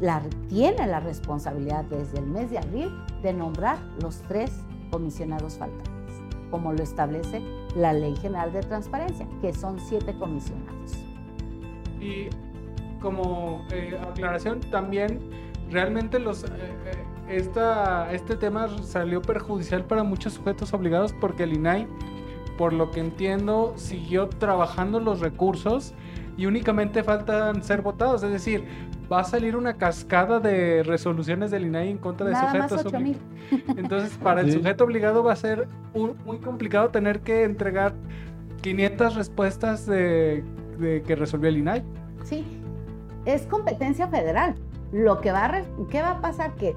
la, 0.00 0.22
tiene 0.48 0.86
la 0.86 1.00
responsabilidad 1.00 1.84
desde 1.86 2.18
el 2.18 2.26
mes 2.26 2.50
de 2.50 2.58
abril 2.58 2.90
de 3.22 3.32
nombrar 3.32 3.78
los 4.02 4.20
tres 4.28 4.52
comisionados 4.90 5.54
faltantes, 5.54 6.14
como 6.50 6.72
lo 6.72 6.82
establece 6.82 7.40
la 7.74 7.94
Ley 7.94 8.14
General 8.16 8.52
de 8.52 8.60
Transparencia, 8.60 9.26
que 9.40 9.54
son 9.54 9.80
siete 9.80 10.14
comisionados. 10.18 10.92
Y 11.98 12.28
como 13.00 13.64
eh, 13.70 13.98
aclaración, 14.00 14.60
también 14.60 15.20
realmente 15.72 16.18
los, 16.18 16.44
eh, 16.44 16.48
eh, 16.50 17.36
esta, 17.36 18.12
este 18.12 18.36
tema 18.36 18.68
salió 18.82 19.22
perjudicial 19.22 19.84
para 19.84 20.02
muchos 20.02 20.34
sujetos 20.34 20.72
obligados 20.74 21.12
porque 21.14 21.44
el 21.44 21.54
INAI, 21.54 21.86
por 22.58 22.72
lo 22.72 22.90
que 22.90 23.00
entiendo, 23.00 23.72
siguió 23.76 24.28
trabajando 24.28 25.00
los 25.00 25.20
recursos 25.20 25.94
y 26.36 26.46
únicamente 26.46 27.02
faltan 27.02 27.62
ser 27.62 27.82
votados. 27.82 28.22
Es 28.22 28.30
decir, 28.30 28.64
va 29.10 29.20
a 29.20 29.24
salir 29.24 29.56
una 29.56 29.74
cascada 29.74 30.40
de 30.40 30.82
resoluciones 30.82 31.50
del 31.50 31.66
INAI 31.66 31.90
en 31.90 31.98
contra 31.98 32.28
de 32.28 32.36
sujetos 32.36 32.86
obligados. 32.86 33.22
Entonces, 33.76 34.16
para 34.22 34.42
el 34.42 34.52
sujeto 34.52 34.84
obligado 34.84 35.22
va 35.24 35.32
a 35.32 35.36
ser 35.36 35.68
muy 35.94 36.38
complicado 36.38 36.90
tener 36.90 37.20
que 37.20 37.44
entregar 37.44 37.94
500 38.62 39.16
respuestas 39.16 39.86
de, 39.86 40.44
de 40.78 41.02
que 41.02 41.16
resolvió 41.16 41.48
el 41.48 41.58
INAI. 41.58 41.82
Sí, 42.24 42.44
es 43.24 43.42
competencia 43.46 44.06
federal. 44.08 44.54
Lo 44.92 45.20
que 45.20 45.32
va 45.32 45.46
a, 45.46 45.62
¿qué 45.90 46.02
va 46.02 46.12
a 46.12 46.20
pasar? 46.20 46.54
Que 46.54 46.76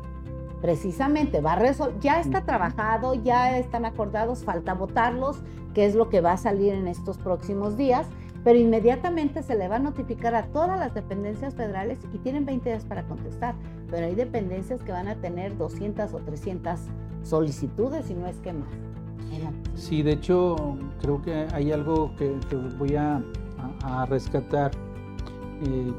precisamente 0.61 1.41
va 1.41 1.53
a 1.53 1.99
ya 1.99 2.19
está 2.19 2.41
trabajado, 2.41 3.13
ya 3.13 3.57
están 3.57 3.85
acordados, 3.85 4.43
falta 4.43 4.73
votarlos, 4.73 5.43
que 5.73 5.85
es 5.85 5.93
lo 5.93 6.09
que 6.09 6.21
va 6.21 6.31
a 6.31 6.37
salir 6.37 6.73
en 6.73 6.87
estos 6.87 7.17
próximos 7.17 7.77
días, 7.77 8.07
pero 8.43 8.57
inmediatamente 8.57 9.43
se 9.43 9.55
le 9.55 9.67
va 9.67 9.75
a 9.75 9.79
notificar 9.79 10.33
a 10.33 10.47
todas 10.47 10.79
las 10.79 10.93
dependencias 10.93 11.53
federales 11.55 11.99
y 12.13 12.17
tienen 12.19 12.45
20 12.45 12.69
días 12.69 12.85
para 12.85 13.03
contestar, 13.03 13.55
pero 13.91 14.05
hay 14.07 14.15
dependencias 14.15 14.81
que 14.81 14.91
van 14.91 15.07
a 15.07 15.15
tener 15.15 15.57
200 15.57 16.13
o 16.13 16.17
300 16.19 16.79
solicitudes 17.23 18.09
y 18.09 18.13
no 18.13 18.27
es 18.27 18.37
que 18.37 18.53
más. 18.53 18.69
Sí, 19.75 20.01
de 20.01 20.13
hecho, 20.13 20.55
creo 21.01 21.21
que 21.21 21.45
hay 21.53 21.73
algo 21.73 22.15
que, 22.15 22.37
voy 22.77 22.95
a 22.95 23.21
rescatar 24.07 24.71
eh, 25.65 25.93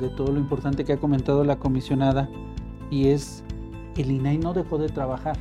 de 0.00 0.08
todo 0.10 0.32
lo 0.32 0.38
importante 0.38 0.84
que 0.84 0.94
ha 0.94 0.98
comentado 0.98 1.44
la 1.44 1.58
comisionada 1.58 2.28
y 2.90 3.08
es 3.08 3.44
el 3.96 4.10
INAI 4.10 4.38
no 4.38 4.54
dejó 4.54 4.78
de 4.78 4.88
trabajar. 4.88 5.36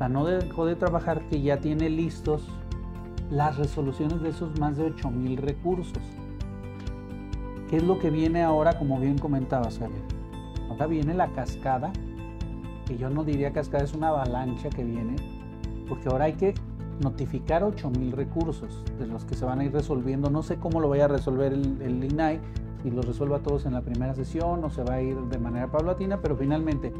O 0.00 0.08
no 0.08 0.24
dejó 0.24 0.66
de 0.66 0.76
trabajar 0.76 1.26
que 1.28 1.40
ya 1.40 1.58
tiene 1.58 1.88
listos 1.88 2.46
las 3.30 3.56
resoluciones 3.56 4.20
de 4.20 4.28
esos 4.28 4.58
más 4.60 4.76
de 4.76 4.84
8 4.84 5.10
mil 5.10 5.36
recursos. 5.36 6.02
¿Qué 7.68 7.78
es 7.78 7.82
lo 7.82 7.98
que 7.98 8.10
viene 8.10 8.42
ahora, 8.42 8.78
como 8.78 9.00
bien 9.00 9.18
comentabas, 9.18 9.78
Javier? 9.78 10.02
Ahora 10.68 10.86
viene 10.86 11.14
la 11.14 11.28
cascada, 11.28 11.92
que 12.86 12.96
yo 12.96 13.10
no 13.10 13.24
diría 13.24 13.52
cascada, 13.52 13.84
es 13.84 13.94
una 13.94 14.08
avalancha 14.08 14.68
que 14.68 14.84
viene, 14.84 15.16
porque 15.88 16.08
ahora 16.08 16.26
hay 16.26 16.34
que 16.34 16.54
notificar 17.00 17.62
8.000 17.62 18.12
recursos 18.12 18.82
de 18.98 19.06
los 19.06 19.24
que 19.24 19.34
se 19.34 19.44
van 19.44 19.60
a 19.60 19.64
ir 19.64 19.72
resolviendo. 19.72 20.30
No 20.30 20.42
sé 20.42 20.56
cómo 20.56 20.80
lo 20.80 20.88
vaya 20.88 21.06
a 21.06 21.08
resolver 21.08 21.52
el, 21.52 21.80
el, 21.82 22.04
INAI, 22.04 22.40
si 22.82 22.90
lo 22.90 23.02
resuelva 23.02 23.40
todos 23.40 23.66
en 23.66 23.74
la 23.74 23.82
primera 23.82 24.14
sesión 24.14 24.64
o 24.64 24.70
se 24.70 24.82
va 24.82 24.94
a 24.94 25.02
ir 25.02 25.16
de 25.16 25.38
manera 25.38 25.70
paulatina, 25.70 26.20
pero 26.20 26.36
finalmente 26.36 26.92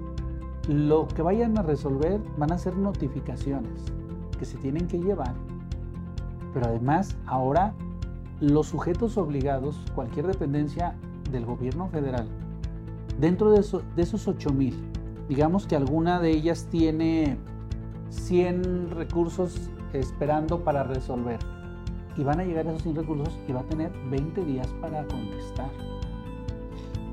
lo 0.68 1.06
que 1.08 1.22
vayan 1.22 1.56
a 1.58 1.62
resolver 1.62 2.20
van 2.36 2.52
a 2.52 2.58
ser 2.58 2.76
notificaciones 2.76 3.84
que 4.38 4.44
se 4.44 4.58
tienen 4.58 4.86
que 4.88 4.98
llevar. 4.98 5.34
Pero 6.52 6.66
además 6.66 7.16
ahora 7.26 7.74
los 8.40 8.68
sujetos 8.68 9.16
obligados, 9.16 9.78
cualquier 9.94 10.26
dependencia 10.26 10.94
del 11.30 11.46
gobierno 11.46 11.88
federal, 11.88 12.26
dentro 13.20 13.50
de, 13.50 13.60
eso, 13.60 13.82
de 13.94 14.02
esos 14.02 14.26
8.000, 14.28 14.74
digamos 15.28 15.66
que 15.66 15.76
alguna 15.76 16.20
de 16.20 16.30
ellas 16.30 16.66
tiene 16.70 17.38
100 18.10 18.90
recursos 18.90 19.70
esperando 19.92 20.64
para 20.64 20.82
resolver. 20.84 21.38
Y 22.16 22.24
van 22.24 22.40
a 22.40 22.44
llegar 22.44 22.66
esos 22.66 22.82
100 22.82 22.96
recursos 22.96 23.38
y 23.46 23.52
va 23.52 23.60
a 23.60 23.64
tener 23.64 23.92
20 24.10 24.44
días 24.44 24.68
para 24.80 25.06
contestar. 25.06 25.70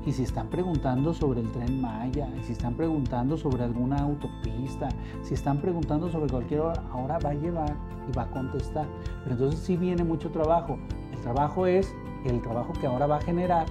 Y 0.06 0.12
si 0.12 0.22
están 0.22 0.48
preguntando 0.48 1.14
sobre 1.14 1.40
el 1.40 1.50
tren 1.52 1.80
Maya, 1.80 2.28
y 2.38 2.44
si 2.44 2.52
están 2.52 2.74
preguntando 2.74 3.38
sobre 3.38 3.64
alguna 3.64 3.96
autopista, 3.98 4.88
si 5.22 5.32
están 5.32 5.60
preguntando 5.60 6.10
sobre 6.10 6.30
cualquier 6.30 6.60
hora, 6.60 6.82
ahora 6.92 7.18
va 7.18 7.30
a 7.30 7.34
llevar 7.34 7.74
y 8.06 8.16
va 8.16 8.24
a 8.24 8.30
contestar. 8.30 8.86
Pero 9.22 9.36
entonces 9.36 9.60
sí 9.60 9.76
viene 9.76 10.04
mucho 10.04 10.30
trabajo. 10.30 10.78
El 11.12 11.20
trabajo 11.20 11.66
es 11.66 11.94
el 12.26 12.42
trabajo 12.42 12.72
que 12.74 12.86
ahora 12.86 13.06
va 13.06 13.16
a 13.16 13.20
generar 13.20 13.66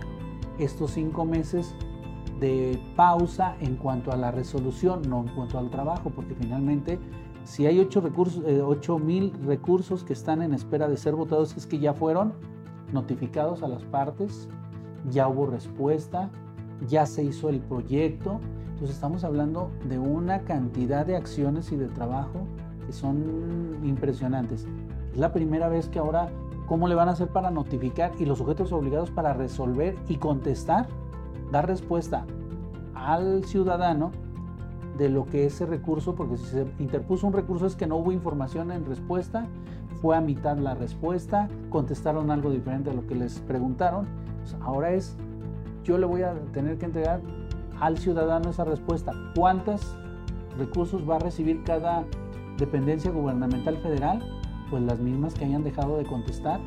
estos 0.58 0.92
cinco 0.92 1.25
meses 1.25 1.75
de 2.40 2.80
pausa 2.96 3.56
en 3.60 3.75
cuanto 3.75 4.12
a 4.12 4.18
la 4.18 4.32
resolución, 4.32 5.02
no 5.08 5.22
en 5.22 5.28
cuanto 5.30 5.58
al 5.60 5.70
trabajo, 5.70 6.10
porque 6.10 6.36
finalmente 6.36 7.00
si 7.44 7.66
hay 7.66 7.80
8 7.80 8.02
recursos, 8.02 8.44
eh, 8.46 8.63
mil 9.04 9.34
recursos 9.46 10.04
que 10.04 10.13
están 10.13 10.42
en 10.42 10.54
espera 10.54 10.88
de 10.88 10.98
ser 10.98 11.16
votados, 11.16 11.56
es 11.58 11.68
que 11.68 11.80
ya 11.80 11.94
fueron 11.94 12.34
notificados 12.94 13.63
a 13.63 13.68
las 13.68 13.84
partes, 13.84 14.48
ya 15.10 15.28
hubo 15.28 15.48
respuesta, 15.48 16.30
ya 16.88 17.06
se 17.06 17.24
hizo 17.24 17.50
el 17.50 17.60
proyecto. 17.60 18.40
Entonces 18.72 18.96
estamos 18.96 19.24
hablando 19.24 19.72
de 19.88 20.00
una 20.00 20.44
cantidad 20.44 21.06
de 21.06 21.16
acciones 21.16 21.72
y 21.72 21.75
de 21.75 21.88
trabajo 21.88 22.48
que 22.86 22.94
son 22.94 23.80
impresionantes. 23.84 24.66
Es 25.12 25.20
la 25.20 25.34
primera 25.34 25.68
vez 25.68 25.90
que 25.90 26.00
ahora, 26.00 26.30
¿cómo 26.68 26.88
le 26.88 26.96
van 26.96 27.10
a 27.10 27.12
hacer 27.12 27.28
para 27.28 27.52
notificar 27.52 28.13
y 28.20 28.25
los 28.25 28.38
sujetos 28.38 28.72
obligados 28.72 29.12
para 29.12 29.34
resolver 29.34 29.98
y 30.08 30.16
contestar, 30.16 30.88
dar 31.54 31.68
respuesta 31.68 32.26
al 32.96 33.46
ciudadano 33.46 34.12
de 34.98 35.08
lo 35.08 35.26
que 35.26 35.46
ese 35.46 35.66
recurso, 35.66 36.16
porque 36.16 36.38
si 36.38 36.46
se 36.46 36.66
interpuso 36.80 37.28
un 37.28 37.34
recurso 37.34 37.66
es 37.66 37.76
que 37.76 37.88
no 37.88 37.98
hubo 37.98 38.12
información 38.12 38.72
en 38.72 38.86
respuesta, 38.86 39.46
fue 40.02 40.18
a 40.18 40.22
mitad 40.22 40.58
la 40.58 40.74
respuesta, 40.74 41.48
contestaron 41.70 42.32
algo 42.32 42.50
diferente 42.50 42.90
a 42.90 42.94
lo 42.94 43.06
que 43.08 43.16
les 43.16 43.40
preguntaron. 43.40 44.08
ahora 44.62 44.92
es, 44.92 45.16
yo 45.84 45.98
le 45.98 46.06
voy 46.06 46.24
a 46.24 46.34
tener 46.54 46.78
que 46.78 46.86
entregar 46.86 47.22
al 47.80 47.98
ciudadano 47.98 48.50
esa 48.50 48.66
respuesta. 48.66 49.14
¿Cuántos 49.36 49.96
recursos 50.58 51.08
va 51.08 51.18
a 51.18 51.20
recibir 51.20 51.64
cada 51.64 52.04
dependencia 52.58 53.12
gubernamental 53.12 53.78
federal? 53.78 54.22
Pues 54.70 54.84
las 54.84 55.00
mismas 55.00 55.36
que 55.36 55.46
hayan 55.46 55.64
dejado 55.64 55.98
de 55.98 56.06
contestar 56.06 56.60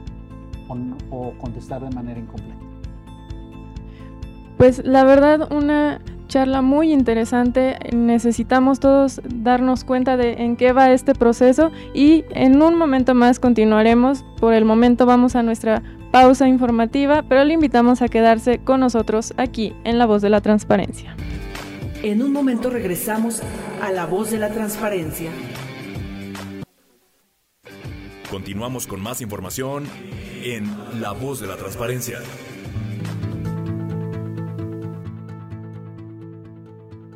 o, 0.68 0.76
o 1.16 1.38
contestar 1.38 1.82
de 1.82 1.94
manera 1.94 2.20
incompleta. 2.20 2.65
Pues 4.56 4.84
la 4.84 5.04
verdad, 5.04 5.52
una 5.52 6.00
charla 6.28 6.62
muy 6.62 6.92
interesante. 6.92 7.78
Necesitamos 7.92 8.80
todos 8.80 9.20
darnos 9.28 9.84
cuenta 9.84 10.16
de 10.16 10.32
en 10.44 10.56
qué 10.56 10.72
va 10.72 10.92
este 10.92 11.14
proceso 11.14 11.70
y 11.94 12.24
en 12.30 12.60
un 12.62 12.76
momento 12.76 13.14
más 13.14 13.38
continuaremos. 13.38 14.24
Por 14.40 14.54
el 14.54 14.64
momento 14.64 15.06
vamos 15.06 15.36
a 15.36 15.42
nuestra 15.42 15.82
pausa 16.10 16.48
informativa, 16.48 17.22
pero 17.28 17.44
le 17.44 17.54
invitamos 17.54 18.02
a 18.02 18.08
quedarse 18.08 18.58
con 18.58 18.80
nosotros 18.80 19.34
aquí 19.36 19.74
en 19.84 19.98
La 19.98 20.06
Voz 20.06 20.22
de 20.22 20.30
la 20.30 20.40
Transparencia. 20.40 21.14
En 22.02 22.22
un 22.22 22.32
momento 22.32 22.70
regresamos 22.70 23.42
a 23.82 23.92
La 23.92 24.06
Voz 24.06 24.30
de 24.30 24.38
la 24.38 24.50
Transparencia. 24.50 25.30
Continuamos 28.30 28.86
con 28.86 29.00
más 29.00 29.20
información 29.20 29.84
en 30.42 30.70
La 31.00 31.12
Voz 31.12 31.40
de 31.40 31.46
la 31.46 31.56
Transparencia. 31.56 32.18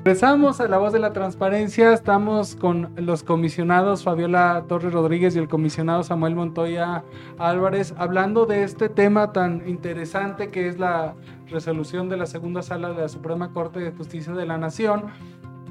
Regresamos 0.03 0.63
a 0.63 0.67
la 0.67 0.79
voz 0.79 0.95
de 0.95 0.99
la 0.99 1.13
transparencia. 1.13 1.93
Estamos 1.93 2.57
con 2.57 2.91
los 2.97 3.23
comisionados 3.23 4.03
Fabiola 4.03 4.65
Torres 4.67 4.95
Rodríguez 4.95 5.37
y 5.37 5.39
el 5.39 5.47
comisionado 5.47 6.03
Samuel 6.03 6.35
Montoya 6.35 7.05
Álvarez 7.37 7.93
hablando 7.99 8.47
de 8.47 8.65
este 8.65 8.89
tema 8.89 9.33
tan 9.33 9.69
interesante 9.69 10.49
que 10.49 10.69
es 10.69 10.79
la 10.79 11.17
resolución 11.51 12.09
de 12.09 12.17
la 12.17 12.25
segunda 12.25 12.63
sala 12.63 12.95
de 12.95 13.03
la 13.03 13.09
Suprema 13.11 13.53
Corte 13.53 13.79
de 13.79 13.93
Justicia 13.93 14.33
de 14.33 14.47
la 14.47 14.57
Nación. 14.57 15.09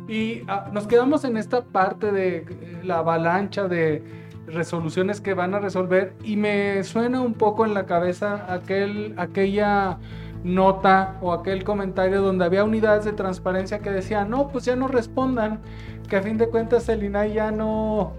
Y 0.07 0.43
ah, 0.47 0.69
nos 0.71 0.85
quedamos 0.85 1.23
en 1.23 1.35
esta 1.35 1.63
parte 1.63 2.11
de 2.11 2.37
eh, 2.37 2.81
la 2.83 2.99
avalancha 2.99 3.67
de 3.67 4.03
resoluciones 4.45 5.21
que 5.21 5.33
van 5.33 5.55
a 5.55 5.59
resolver 5.59 6.13
y 6.23 6.37
me 6.37 6.83
suena 6.83 7.19
un 7.19 7.33
poco 7.33 7.65
en 7.65 7.73
la 7.73 7.87
cabeza 7.87 8.45
aquel, 8.53 9.15
aquella 9.17 9.97
nota 10.43 11.17
o 11.21 11.33
aquel 11.33 11.63
comentario 11.63 12.21
donde 12.21 12.45
había 12.45 12.63
unidades 12.63 13.05
de 13.05 13.13
transparencia 13.13 13.79
que 13.79 13.91
decían, 13.91 14.29
no, 14.29 14.47
pues 14.47 14.65
ya 14.65 14.75
no 14.75 14.87
respondan, 14.87 15.59
que 16.07 16.17
a 16.17 16.21
fin 16.21 16.37
de 16.37 16.49
cuentas 16.49 16.87
el 16.89 17.03
INAI 17.03 17.33
ya 17.33 17.51
no, 17.51 18.13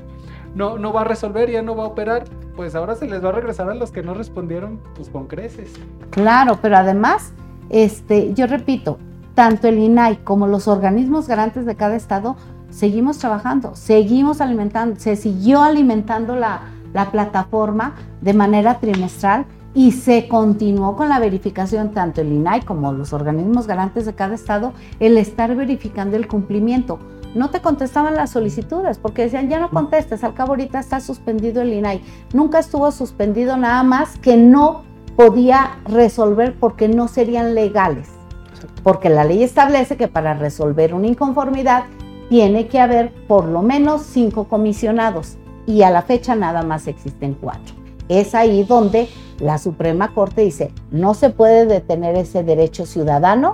no, 0.55 0.79
no 0.79 0.93
va 0.93 1.03
a 1.03 1.05
resolver, 1.05 1.50
ya 1.50 1.62
no 1.62 1.75
va 1.75 1.85
a 1.85 1.87
operar, 1.89 2.25
pues 2.57 2.75
ahora 2.75 2.95
se 2.95 3.07
les 3.07 3.25
va 3.25 3.31
a 3.31 3.33
regresar 3.33 3.69
a 3.71 3.75
los 3.75 3.91
que 3.91 4.03
no 4.03 4.15
respondieron, 4.15 4.81
pues 4.95 5.09
con 5.09 5.27
creces. 5.27 5.73
Claro, 6.11 6.59
pero 6.61 6.77
además, 6.77 7.33
este, 7.69 8.35
yo 8.35 8.47
repito, 8.47 8.99
tanto 9.35 9.69
el 9.69 9.79
INAI 9.79 10.19
como 10.19 10.47
los 10.47 10.69
organismos 10.69 11.27
garantes 11.27 11.67
de 11.67 11.77
cada 11.77 11.97
estado 11.97 12.37
seguimos 12.69 13.19
trabajando, 13.19 13.75
seguimos 13.75 14.41
alimentando, 14.41 15.00
se 15.00 15.17
siguió 15.17 15.62
alimentando 15.62 16.37
la, 16.37 16.61
la 16.93 17.11
plataforma 17.11 17.95
de 18.21 18.35
manera 18.35 18.79
trimestral 18.79 19.47
y 19.75 19.93
se 19.93 20.27
continuó 20.29 20.97
con 20.97 21.09
la 21.09 21.19
verificación, 21.19 21.93
tanto 21.93 22.21
el 22.21 22.33
INAI 22.33 22.62
como 22.62 22.93
los 22.93 23.12
organismos 23.12 23.67
garantes 23.67 24.07
de 24.07 24.15
cada 24.15 24.35
estado, 24.35 24.73
el 24.99 25.17
estar 25.17 25.55
verificando 25.55 26.17
el 26.17 26.27
cumplimiento. 26.27 26.99
No 27.35 27.50
te 27.50 27.61
contestaban 27.61 28.17
las 28.17 28.31
solicitudes 28.31 28.99
porque 28.99 29.23
decían, 29.23 29.49
ya 29.49 29.61
no 29.61 29.71
contestes, 29.71 30.25
al 30.25 30.35
cabo 30.35 30.53
ahorita 30.53 30.81
está 30.81 30.99
suspendido 31.00 31.62
el 31.62 31.73
INAI. 31.73 32.03
Nunca 32.33 32.59
estuvo 32.59 32.91
suspendido 32.91 33.57
nada 33.57 33.85
más 33.85 34.19
que 34.19 34.37
no 34.37 34.83
podía 35.17 35.79
resolver 35.85 36.57
porque 36.59 36.89
no 36.89 37.07
serían 37.07 37.55
legales. 37.55 38.09
Porque 38.83 39.09
la 39.09 39.25
ley 39.25 39.45
establece 39.45 39.97
que 39.97 40.09
para 40.09 40.35
resolver 40.35 40.93
una 40.93 41.07
inconformidad 41.07 41.85
tiene 42.29 42.67
que 42.67 42.81
haber 42.81 43.12
por 43.27 43.45
lo 43.47 43.62
menos 43.62 44.03
cinco 44.03 44.49
comisionados 44.49 45.37
y 45.67 45.83
a 45.83 45.91
la 45.91 46.03
fecha 46.03 46.35
nada 46.35 46.62
más 46.62 46.89
existen 46.89 47.35
cuatro. 47.35 47.80
Es 48.11 48.35
ahí 48.35 48.64
donde 48.64 49.09
la 49.38 49.57
Suprema 49.59 50.12
Corte 50.12 50.43
dice, 50.43 50.73
no 50.90 51.14
se 51.14 51.31
puede 51.31 51.64
detener 51.64 52.17
ese 52.17 52.43
derecho 52.43 52.85
ciudadano 52.85 53.52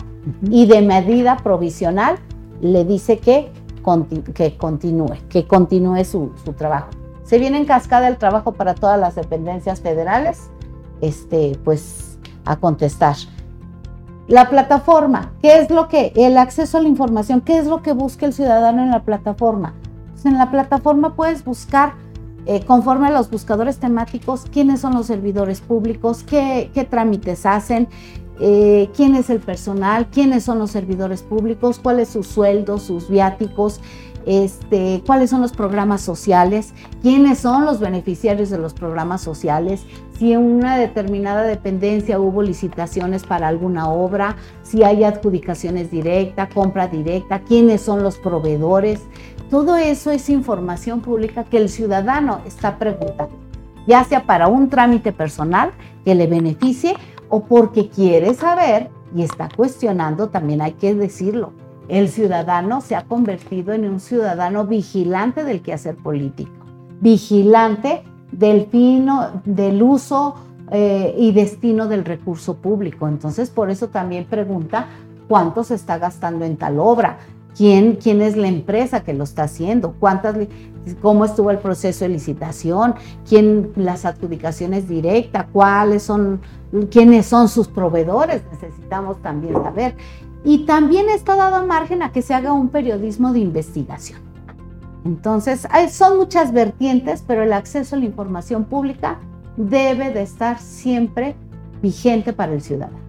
y 0.51 0.67
de 0.67 0.81
medida 0.81 1.37
provisional 1.37 2.17
le 2.63 2.87
dice 2.87 3.19
que, 3.19 3.53
que 4.35 4.57
continúe, 4.57 5.19
que 5.29 5.47
continúe 5.47 6.05
su, 6.05 6.31
trabajo. 6.57 6.89
Se 7.23 7.39
viene 7.39 7.59
en 7.59 7.67
cascada 7.67 8.09
el 8.09 8.17
trabajo 8.17 8.53
para 8.53 8.75
todas 8.75 8.99
las 8.99 9.15
dependencias 9.15 9.83
federales, 9.83 10.51
este, 11.03 11.59
pues 11.63 12.19
a 12.47 12.57
contestar. 12.57 13.17
La 14.29 14.49
plataforma, 14.49 15.35
¿qué 15.43 15.59
es 15.59 15.71
lo 15.71 15.89
que, 15.89 16.15
el 16.17 16.39
acceso 16.39 16.79
a 16.79 16.81
la 16.81 16.89
información, 16.89 17.43
qué 17.43 17.59
es 17.59 17.67
lo 17.67 17.83
que 17.83 17.93
busca 17.93 18.25
el 18.25 18.33
ciudadano 18.33 18.83
en 18.83 18.91
la 18.91 19.03
plataforma? 19.03 19.75
Pues 20.13 20.25
en 20.25 20.39
la 20.39 20.51
plataforma 20.51 21.15
puedes 21.15 21.45
buscar 21.45 21.93
eh, 22.47 22.65
conforme 22.65 23.09
a 23.09 23.11
los 23.11 23.29
buscadores 23.29 23.79
temáticos, 23.79 24.45
quiénes 24.53 24.81
son 24.81 24.95
los 24.95 25.07
servidores 25.07 25.61
públicos, 25.61 26.23
qué, 26.23 26.71
trámites 26.89 27.45
hacen, 27.45 27.89
eh, 28.39 28.89
quién 28.95 29.17
es 29.17 29.31
el 29.31 29.41
personal, 29.41 30.07
quiénes 30.11 30.45
son 30.45 30.61
los 30.61 30.71
servidores 30.71 31.23
públicos, 31.23 31.81
cuál 31.83 31.99
es 31.99 32.09
su 32.09 32.23
sueldo, 32.23 32.79
sus 32.79 33.09
viáticos, 33.09 33.81
este, 34.27 35.03
cuáles 35.07 35.31
son 35.31 35.41
los 35.41 35.53
programas 35.53 36.03
sociales, 36.03 36.75
quiénes 37.01 37.39
son 37.39 37.65
los 37.65 37.81
beneficiarios 37.81 38.51
de 38.51 38.59
los 38.59 38.75
programas 38.75 39.23
sociales, 39.23 39.85
si 40.19 40.33
en 40.33 40.41
una 40.41 40.77
determinada 40.77 41.43
dependencia 41.43 42.19
hubo 42.19 42.43
licitaciones 42.43 43.25
para 43.25 43.49
alguna 43.49 43.89
obra, 43.89 44.37
si 44.63 44.83
hay 44.83 45.05
adjudicaciones 45.05 45.91
directas, 45.91 46.53
compra 46.53 46.89
directa, 46.89 47.41
quiénes 47.41 47.81
son 47.83 48.03
los 48.03 48.19
proveedores, 48.19 49.01
todo 49.51 49.77
eso 49.77 50.11
es 50.11 50.29
información 50.29 51.01
pública 51.01 51.45
que 51.45 51.59
el 51.59 51.69
ciudadano 51.69 52.41
está 52.47 52.79
preguntando, 52.79 53.35
ya 53.87 54.05
sea 54.05 54.25
para 54.25 54.49
un 54.49 54.69
trámite 54.69 55.13
personal 55.13 55.73
que 56.05 56.15
le 56.15 56.27
beneficie 56.27 56.95
o 57.29 57.45
porque 57.45 57.89
quiere 57.89 58.35
saber 58.35 58.91
y 59.15 59.23
está 59.23 59.49
cuestionando, 59.55 60.29
también 60.29 60.61
hay 60.63 60.73
que 60.73 60.95
decirlo. 60.95 61.53
El 61.89 62.09
ciudadano 62.09 62.81
se 62.81 62.97
ha 62.97 63.05
convertido 63.05 63.73
en 63.73 63.89
un 63.89 64.01
ciudadano 64.01 64.67
vigilante 64.67 65.45
del 65.45 65.63
quehacer 65.63 65.97
político, 65.97 66.51
vigilante 67.01 68.03
del 68.33 68.67
fino, 68.67 69.41
del 69.45 69.83
uso 69.83 70.35
eh, 70.73 71.15
y 71.17 71.31
destino 71.31 71.87
del 71.87 72.05
recurso 72.05 72.57
público. 72.57 73.07
Entonces, 73.07 73.51
por 73.51 73.71
eso 73.71 73.89
también 73.89 74.25
pregunta 74.25 74.87
cuánto 75.29 75.63
se 75.63 75.77
está 75.77 75.99
gastando 75.99 76.45
en 76.45 76.57
tal 76.57 76.81
obra, 76.81 77.19
quién, 77.57 77.97
quién 77.97 78.21
es 78.21 78.37
la 78.37 78.49
empresa 78.49 79.03
que 79.03 79.15
lo 79.15 79.25
está 79.25 79.45
haciendo, 79.45 79.95
cuántas, 79.99 80.37
cómo 81.01 81.25
estuvo 81.25 81.51
el 81.51 81.59
proceso 81.59 82.05
de 82.05 82.11
licitación, 82.11 82.95
quién 83.29 83.73
las 83.77 84.05
adjudicaciones 84.05 84.89
directas, 84.89 85.47
cuáles 85.53 86.03
son, 86.03 86.41
quiénes 86.91 87.27
son 87.27 87.49
sus 87.49 87.69
proveedores, 87.69 88.43
necesitamos 88.53 89.21
también 89.23 89.55
saber. 89.55 89.97
Y 90.45 90.65
también 90.67 91.09
está 91.09 91.35
dado 91.35 91.67
margen 91.67 92.03
a 92.03 92.13
que 92.13 92.23
se 92.23 92.35
haga 92.35 92.53
un 92.53 92.69
periodismo 92.69 93.33
de 93.33 93.41
investigación. 93.41 94.21
Entonces, 95.05 95.67
son 95.91 96.19
muchas 96.19 96.53
vertientes, 96.53 97.25
pero 97.27 97.43
el 97.43 97.53
acceso 97.53 97.97
a 97.97 97.99
la 97.99 98.05
información 98.05 98.65
pública 98.65 99.19
debe 99.57 100.11
de 100.11 100.23
estar 100.23 100.59
siempre 100.59 101.37
vigente 101.81 102.33
para 102.33 102.53
el 102.53 102.61
ciudadano. 102.61 103.06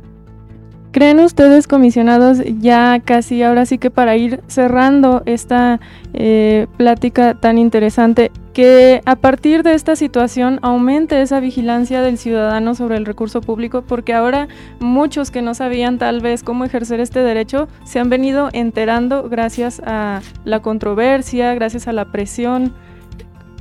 ¿Creen 0.97 1.19
ustedes, 1.19 1.67
comisionados, 1.67 2.39
ya 2.59 2.99
casi 3.05 3.43
ahora 3.43 3.67
sí 3.67 3.77
que 3.77 3.91
para 3.91 4.17
ir 4.17 4.41
cerrando 4.47 5.21
esta 5.27 5.79
eh, 6.15 6.65
plática 6.75 7.35
tan 7.35 7.59
interesante, 7.59 8.31
que 8.51 9.03
a 9.05 9.15
partir 9.15 9.61
de 9.61 9.75
esta 9.75 9.95
situación 9.95 10.57
aumente 10.63 11.21
esa 11.21 11.39
vigilancia 11.39 12.01
del 12.01 12.17
ciudadano 12.17 12.73
sobre 12.73 12.97
el 12.97 13.05
recurso 13.05 13.41
público? 13.41 13.83
Porque 13.83 14.15
ahora 14.15 14.47
muchos 14.79 15.29
que 15.29 15.43
no 15.43 15.53
sabían 15.53 15.99
tal 15.99 16.19
vez 16.19 16.41
cómo 16.41 16.65
ejercer 16.65 16.99
este 16.99 17.19
derecho 17.19 17.67
se 17.83 17.99
han 17.99 18.09
venido 18.09 18.49
enterando 18.51 19.29
gracias 19.29 19.79
a 19.85 20.21
la 20.45 20.63
controversia, 20.63 21.53
gracias 21.53 21.87
a 21.87 21.93
la 21.93 22.05
presión. 22.05 22.73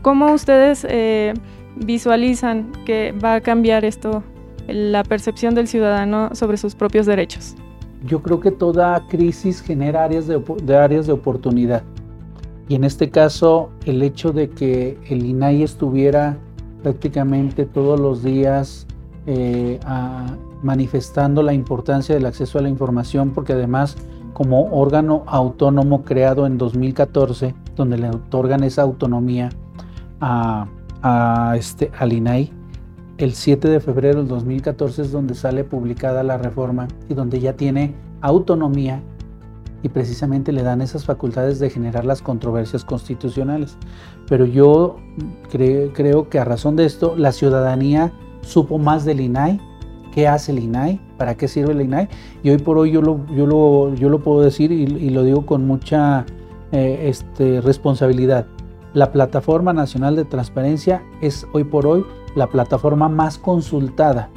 ¿Cómo 0.00 0.32
ustedes 0.32 0.86
eh, 0.88 1.34
visualizan 1.76 2.72
que 2.86 3.12
va 3.12 3.34
a 3.34 3.40
cambiar 3.42 3.84
esto 3.84 4.24
la 4.68 5.02
percepción 5.04 5.54
del 5.54 5.68
ciudadano 5.68 6.30
sobre 6.34 6.56
sus 6.56 6.74
propios 6.74 7.06
derechos? 7.06 7.54
Yo 8.04 8.22
creo 8.22 8.40
que 8.40 8.50
toda 8.50 9.06
crisis 9.08 9.60
genera 9.60 10.04
áreas 10.04 10.26
de, 10.26 10.76
áreas 10.76 11.06
de 11.06 11.12
oportunidad. 11.12 11.82
Y 12.68 12.74
en 12.74 12.84
este 12.84 13.10
caso, 13.10 13.70
el 13.84 14.02
hecho 14.02 14.32
de 14.32 14.50
que 14.50 14.98
el 15.08 15.24
INAI 15.24 15.62
estuviera 15.62 16.36
prácticamente 16.82 17.64
todos 17.64 17.98
los 17.98 18.22
días 18.22 18.86
eh, 19.26 19.80
manifestando 20.62 21.42
la 21.42 21.52
importancia 21.52 22.14
del 22.14 22.26
acceso 22.26 22.58
a 22.58 22.62
la 22.62 22.68
información, 22.68 23.30
porque 23.30 23.52
además 23.52 23.96
como 24.32 24.66
órgano 24.70 25.22
autónomo 25.26 26.02
creado 26.02 26.46
en 26.46 26.58
2014, 26.58 27.54
donde 27.74 27.98
le 27.98 28.10
otorgan 28.10 28.62
esa 28.64 28.82
autonomía 28.82 29.48
a, 30.20 30.66
a 31.02 31.54
este, 31.56 31.90
al 31.98 32.12
INAI, 32.12 32.52
el 33.18 33.32
7 33.32 33.68
de 33.68 33.80
febrero 33.80 34.18
del 34.18 34.28
2014 34.28 35.02
es 35.02 35.12
donde 35.12 35.34
sale 35.34 35.64
publicada 35.64 36.22
la 36.22 36.38
reforma 36.38 36.88
y 37.08 37.14
donde 37.14 37.40
ya 37.40 37.54
tiene 37.54 37.94
autonomía 38.20 39.02
y 39.82 39.88
precisamente 39.88 40.52
le 40.52 40.62
dan 40.62 40.80
esas 40.80 41.04
facultades 41.04 41.58
de 41.58 41.70
generar 41.70 42.04
las 42.04 42.22
controversias 42.22 42.84
constitucionales. 42.84 43.76
Pero 44.28 44.44
yo 44.44 44.96
creo 45.50 46.28
que 46.28 46.38
a 46.38 46.44
razón 46.44 46.76
de 46.76 46.84
esto, 46.84 47.14
la 47.16 47.32
ciudadanía 47.32 48.12
supo 48.42 48.78
más 48.78 49.04
del 49.04 49.20
INAI 49.20 49.60
qué 50.16 50.26
hace 50.26 50.50
el 50.50 50.60
INAI, 50.60 50.98
para 51.18 51.36
qué 51.36 51.46
sirve 51.46 51.72
el 51.72 51.82
INAI. 51.82 52.08
Y 52.42 52.48
hoy 52.48 52.56
por 52.56 52.78
hoy 52.78 52.90
yo 52.90 53.02
lo, 53.02 53.26
yo 53.36 53.46
lo, 53.46 53.94
yo 53.94 54.08
lo 54.08 54.22
puedo 54.22 54.40
decir 54.40 54.72
y, 54.72 55.10
lo 55.10 55.24
digo 55.24 55.44
con 55.44 55.66
mucha 55.66 56.24
eh, 56.72 57.00
este, 57.02 57.60
responsabilidad. 57.60 58.46
La 58.94 59.12
Plataforma 59.12 59.74
Nacional 59.74 60.16
de 60.16 60.24
Transparencia 60.24 61.02
es 61.20 61.46
hoy 61.52 61.64
por 61.64 61.86
hoy 61.86 62.02
la 62.36 62.46
plataforma 62.46 63.08
más 63.08 63.38
consultada 63.38 64.28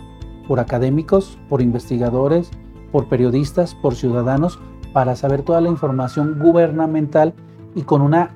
por 0.47 0.59
académicos, 0.59 1.37
por 1.47 1.61
investigadores, 1.61 2.49
por 2.91 3.07
periodistas, 3.07 3.75
por 3.75 3.93
ciudadanos, 3.93 4.57
para 4.93 5.15
saber 5.15 5.43
toda 5.43 5.61
la 5.61 5.69
información 5.69 6.39
gubernamental 6.39 7.35
y 7.75 7.83
con 7.83 8.01
una 8.01 8.35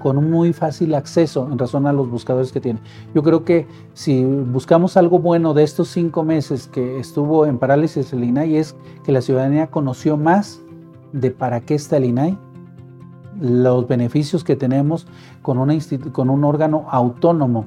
con 0.00 0.18
un 0.18 0.30
muy 0.30 0.52
fácil 0.52 0.94
acceso 0.94 1.48
en 1.50 1.58
razón 1.58 1.86
a 1.86 1.92
los 1.94 2.10
buscadores 2.10 2.52
que 2.52 2.60
tiene. 2.60 2.78
Yo 3.14 3.22
creo 3.22 3.42
que 3.42 3.66
si 3.94 4.22
buscamos 4.22 4.98
algo 4.98 5.18
bueno 5.18 5.54
de 5.54 5.62
estos 5.62 5.88
cinco 5.88 6.24
meses 6.24 6.68
que 6.68 6.98
estuvo 6.98 7.46
en 7.46 7.56
parálisis 7.56 8.12
el 8.12 8.22
INAI 8.22 8.56
es 8.56 8.76
que 9.02 9.12
la 9.12 9.22
ciudadanía 9.22 9.68
conoció 9.68 10.18
más 10.18 10.60
de 11.14 11.30
para 11.30 11.62
qué 11.62 11.74
está 11.74 11.96
el 11.96 12.04
INAI, 12.04 12.38
los 13.40 13.88
beneficios 13.88 14.44
que 14.44 14.56
tenemos 14.56 15.06
con, 15.40 15.56
una 15.56 15.72
con 16.12 16.28
un 16.28 16.44
órgano 16.44 16.84
autónomo 16.90 17.64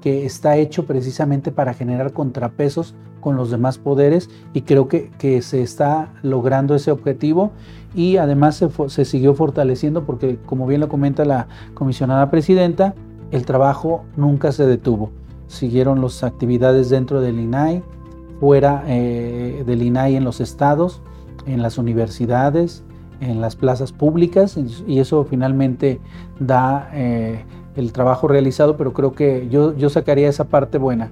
que 0.00 0.24
está 0.24 0.56
hecho 0.56 0.86
precisamente 0.86 1.52
para 1.52 1.74
generar 1.74 2.12
contrapesos 2.12 2.94
con 3.20 3.36
los 3.36 3.50
demás 3.50 3.78
poderes 3.78 4.30
y 4.54 4.62
creo 4.62 4.88
que, 4.88 5.10
que 5.18 5.42
se 5.42 5.62
está 5.62 6.12
logrando 6.22 6.74
ese 6.74 6.90
objetivo 6.90 7.52
y 7.94 8.16
además 8.16 8.56
se, 8.56 8.68
se, 8.88 9.04
siguió 9.04 9.34
fortaleciendo 9.34 10.04
porque 10.04 10.38
como 10.46 10.66
bien 10.66 10.80
lo 10.80 10.88
comenta 10.88 11.24
la 11.24 11.48
comisionada 11.74 12.30
presidenta, 12.30 12.94
el 13.30 13.44
trabajo 13.44 14.04
nunca 14.16 14.52
se 14.52 14.66
detuvo. 14.66 15.10
Siguieron 15.48 16.00
las 16.00 16.22
actividades 16.24 16.90
dentro 16.90 17.20
del 17.20 17.38
INAI, 17.38 17.82
fuera 18.38 18.84
eh, 18.86 19.64
del 19.66 19.82
INAI 19.82 20.16
en 20.16 20.24
los 20.24 20.40
estados, 20.40 21.02
en 21.46 21.62
las 21.62 21.78
universidades, 21.78 22.84
en 23.20 23.40
las 23.40 23.54
plazas 23.54 23.92
públicas 23.92 24.58
y 24.86 24.98
eso 24.98 25.24
finalmente 25.24 26.00
da 26.38 26.88
eh, 26.94 27.44
el 27.76 27.92
trabajo 27.92 28.28
realizado, 28.28 28.76
pero 28.76 28.92
creo 28.92 29.12
que 29.12 29.48
yo, 29.50 29.76
yo 29.76 29.90
sacaría 29.90 30.28
esa 30.28 30.44
parte 30.44 30.78
buena. 30.78 31.10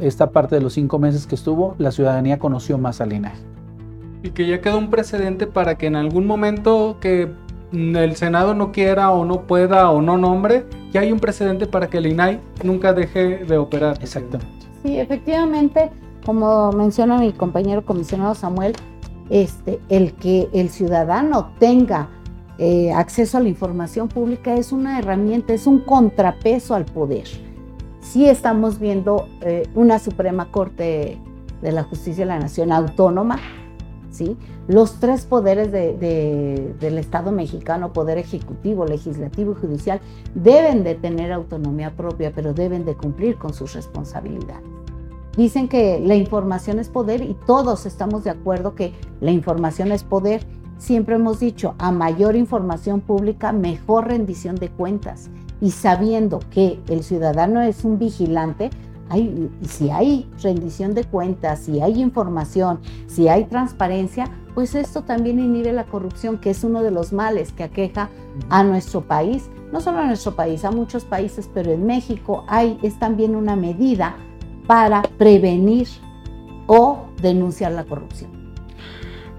esta 0.00 0.30
parte 0.30 0.56
de 0.56 0.60
los 0.60 0.72
cinco 0.72 0.98
meses 0.98 1.26
que 1.26 1.34
estuvo, 1.34 1.74
la 1.78 1.92
ciudadanía 1.92 2.38
conoció 2.38 2.78
más 2.78 3.00
al 3.00 3.12
INAI. 3.12 3.34
Y 4.22 4.30
que 4.30 4.48
ya 4.48 4.60
quedó 4.60 4.78
un 4.78 4.90
precedente 4.90 5.46
para 5.46 5.76
que 5.76 5.86
en 5.86 5.94
algún 5.94 6.26
momento 6.26 6.96
que 7.00 7.30
el 7.72 8.16
Senado 8.16 8.54
no 8.54 8.72
quiera 8.72 9.10
o 9.10 9.24
no 9.24 9.42
pueda 9.42 9.90
o 9.90 10.02
no 10.02 10.16
nombre, 10.16 10.64
ya 10.92 11.02
hay 11.02 11.12
un 11.12 11.20
precedente 11.20 11.66
para 11.66 11.88
que 11.88 11.98
el 11.98 12.06
INAI 12.06 12.40
nunca 12.64 12.92
deje 12.92 13.44
de 13.44 13.58
operar. 13.58 13.98
Exactamente. 14.02 14.66
Sí, 14.82 14.98
efectivamente, 14.98 15.90
como 16.24 16.72
menciona 16.72 17.18
mi 17.18 17.32
compañero 17.32 17.84
comisionado 17.84 18.34
Samuel, 18.34 18.74
este, 19.30 19.78
el 19.88 20.14
que 20.14 20.48
el 20.52 20.70
ciudadano 20.70 21.50
tenga 21.58 22.08
eh, 22.58 22.92
acceso 22.92 23.38
a 23.38 23.40
la 23.40 23.48
información 23.48 24.08
pública 24.08 24.56
es 24.56 24.72
una 24.72 24.98
herramienta, 24.98 25.54
es 25.54 25.66
un 25.66 25.80
contrapeso 25.80 26.74
al 26.74 26.84
poder. 26.84 27.26
Sí 28.00 28.28
estamos 28.28 28.78
viendo 28.78 29.28
eh, 29.42 29.68
una 29.74 29.98
Suprema 29.98 30.50
Corte 30.50 31.18
de 31.62 31.72
la 31.72 31.84
Justicia 31.84 32.24
de 32.24 32.28
la 32.28 32.38
Nación 32.38 32.72
autónoma, 32.72 33.38
¿sí? 34.10 34.36
Los 34.66 35.00
tres 35.00 35.24
poderes 35.24 35.72
del 35.72 36.98
Estado 36.98 37.32
mexicano, 37.32 37.92
poder 37.92 38.18
ejecutivo, 38.18 38.84
legislativo 38.84 39.52
y 39.52 39.54
judicial, 39.54 40.00
deben 40.34 40.84
de 40.84 40.94
tener 40.94 41.32
autonomía 41.32 41.96
propia, 41.96 42.32
pero 42.34 42.52
deben 42.52 42.84
de 42.84 42.94
cumplir 42.94 43.36
con 43.36 43.54
sus 43.54 43.72
responsabilidades. 43.74 44.64
Dicen 45.38 45.68
que 45.68 46.00
la 46.00 46.16
información 46.16 46.80
es 46.80 46.88
poder 46.88 47.22
y 47.22 47.34
todos 47.46 47.86
estamos 47.86 48.24
de 48.24 48.30
acuerdo 48.30 48.74
que 48.74 48.92
la 49.20 49.30
información 49.30 49.92
es 49.92 50.02
poder. 50.02 50.44
Siempre 50.78 51.16
hemos 51.16 51.40
dicho, 51.40 51.74
a 51.78 51.90
mayor 51.90 52.36
información 52.36 53.00
pública, 53.00 53.52
mejor 53.52 54.08
rendición 54.08 54.56
de 54.56 54.70
cuentas. 54.70 55.28
Y 55.60 55.72
sabiendo 55.72 56.38
que 56.50 56.78
el 56.88 57.02
ciudadano 57.02 57.60
es 57.60 57.84
un 57.84 57.98
vigilante, 57.98 58.70
hay, 59.10 59.50
si 59.68 59.90
hay 59.90 60.30
rendición 60.40 60.94
de 60.94 61.04
cuentas, 61.04 61.60
si 61.60 61.80
hay 61.80 62.00
información, 62.00 62.78
si 63.08 63.26
hay 63.26 63.44
transparencia, 63.44 64.30
pues 64.54 64.74
esto 64.74 65.02
también 65.02 65.40
inhibe 65.40 65.72
la 65.72 65.84
corrupción, 65.84 66.38
que 66.38 66.50
es 66.50 66.62
uno 66.62 66.82
de 66.82 66.90
los 66.90 67.12
males 67.12 67.52
que 67.52 67.64
aqueja 67.64 68.10
a 68.48 68.62
nuestro 68.62 69.00
país, 69.00 69.50
no 69.72 69.80
solo 69.80 69.98
a 69.98 70.06
nuestro 70.06 70.36
país, 70.36 70.64
a 70.64 70.70
muchos 70.70 71.04
países, 71.04 71.50
pero 71.52 71.72
en 71.72 71.86
México 71.86 72.44
hay, 72.46 72.78
es 72.82 72.98
también 72.98 73.34
una 73.34 73.56
medida 73.56 74.16
para 74.66 75.02
prevenir 75.02 75.88
o 76.66 77.06
denunciar 77.20 77.72
la 77.72 77.84
corrupción. 77.84 78.37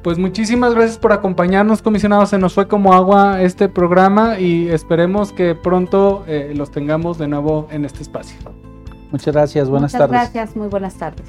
Pues 0.03 0.17
muchísimas 0.17 0.73
gracias 0.73 0.97
por 0.97 1.11
acompañarnos, 1.11 1.81
comisionado. 1.81 2.25
Se 2.25 2.37
nos 2.37 2.53
fue 2.53 2.67
como 2.67 2.93
agua 2.93 3.41
este 3.41 3.67
programa 3.67 4.39
y 4.39 4.69
esperemos 4.69 5.33
que 5.33 5.55
pronto 5.55 6.23
eh, 6.27 6.53
los 6.55 6.71
tengamos 6.71 7.17
de 7.17 7.27
nuevo 7.27 7.67
en 7.71 7.83
este 7.83 8.01
espacio. 8.01 8.37
Muchas 9.11 9.33
gracias, 9.33 9.69
buenas 9.69 9.91
tardes. 9.91 10.09
Muchas 10.09 10.33
gracias, 10.33 10.55
muy 10.55 10.67
buenas 10.67 10.95
tardes. 10.95 11.25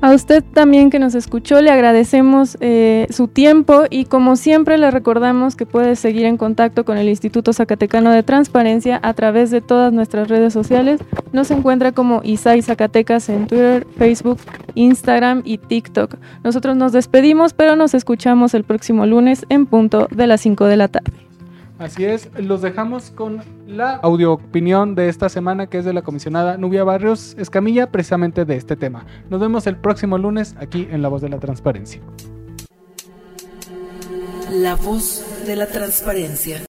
A 0.00 0.12
usted 0.12 0.44
también 0.44 0.90
que 0.90 0.98
nos 0.98 1.14
escuchó, 1.14 1.62
le 1.62 1.70
agradecemos 1.70 2.58
eh, 2.60 3.06
su 3.08 3.26
tiempo 3.26 3.84
y 3.88 4.04
como 4.04 4.36
siempre 4.36 4.76
le 4.76 4.90
recordamos 4.90 5.56
que 5.56 5.64
puede 5.64 5.96
seguir 5.96 6.26
en 6.26 6.36
contacto 6.36 6.84
con 6.84 6.98
el 6.98 7.08
Instituto 7.08 7.54
Zacatecano 7.54 8.10
de 8.10 8.22
Transparencia 8.22 9.00
a 9.02 9.14
través 9.14 9.50
de 9.50 9.62
todas 9.62 9.94
nuestras 9.94 10.28
redes 10.28 10.52
sociales. 10.52 11.00
Nos 11.32 11.50
encuentra 11.50 11.92
como 11.92 12.20
ISAI 12.22 12.60
Zacatecas 12.60 13.30
en 13.30 13.46
Twitter, 13.46 13.86
Facebook, 13.96 14.38
Instagram 14.74 15.42
y 15.44 15.58
TikTok. 15.58 16.16
Nosotros 16.42 16.76
nos 16.76 16.92
despedimos, 16.92 17.54
pero 17.54 17.76
nos 17.76 17.94
escuchamos 17.94 18.54
el 18.54 18.64
próximo 18.64 19.06
lunes 19.06 19.46
en 19.48 19.66
punto 19.66 20.08
de 20.10 20.26
las 20.26 20.40
5 20.40 20.66
de 20.66 20.76
la 20.76 20.88
tarde. 20.88 21.12
Así 21.78 22.04
es, 22.04 22.30
los 22.38 22.62
dejamos 22.62 23.10
con 23.10 23.42
la 23.66 23.96
audio 23.96 24.32
opinión 24.34 24.94
de 24.94 25.08
esta 25.08 25.28
semana 25.28 25.66
que 25.66 25.78
es 25.78 25.84
de 25.84 25.92
la 25.92 26.02
comisionada 26.02 26.56
Nubia 26.56 26.84
Barrios 26.84 27.34
Escamilla 27.36 27.90
precisamente 27.90 28.44
de 28.44 28.56
este 28.56 28.76
tema. 28.76 29.04
Nos 29.28 29.40
vemos 29.40 29.66
el 29.66 29.76
próximo 29.76 30.16
lunes 30.16 30.54
aquí 30.60 30.86
en 30.90 31.02
La 31.02 31.08
Voz 31.08 31.20
de 31.20 31.30
la 31.30 31.40
Transparencia. 31.40 32.00
La 34.52 34.76
Voz 34.76 35.24
de 35.46 35.56
la 35.56 35.66
Transparencia. 35.66 36.64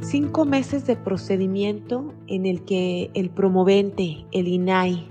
Cinco 0.00 0.44
meses 0.44 0.84
de 0.86 0.96
procedimiento 0.96 2.12
en 2.26 2.44
el 2.44 2.64
que 2.64 3.10
el 3.14 3.30
promovente, 3.30 4.26
el 4.32 4.48
INAI, 4.48 5.08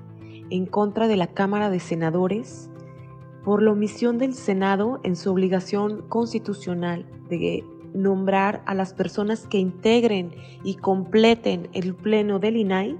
en 0.50 0.66
contra 0.66 1.08
de 1.08 1.18
la 1.18 1.28
Cámara 1.28 1.70
de 1.70 1.80
Senadores, 1.80 2.70
por 3.44 3.62
la 3.62 3.72
omisión 3.72 4.18
del 4.18 4.34
Senado 4.34 5.00
en 5.04 5.16
su 5.16 5.32
obligación 5.32 6.02
constitucional 6.10 7.06
de 7.30 7.64
nombrar 7.94 8.62
a 8.66 8.74
las 8.74 8.94
personas 8.94 9.48
que 9.48 9.58
integren 9.58 10.32
y 10.64 10.76
completen 10.76 11.70
el 11.74 11.96
pleno 11.96 12.40
del 12.40 12.58
INAI 12.58 12.98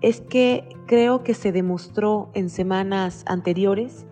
es 0.00 0.20
que 0.20 0.68
creo 0.86 1.22
que 1.22 1.34
se 1.34 1.52
demostró 1.52 2.30
en 2.34 2.50
semanas 2.50 3.24
anteriores 3.26 4.04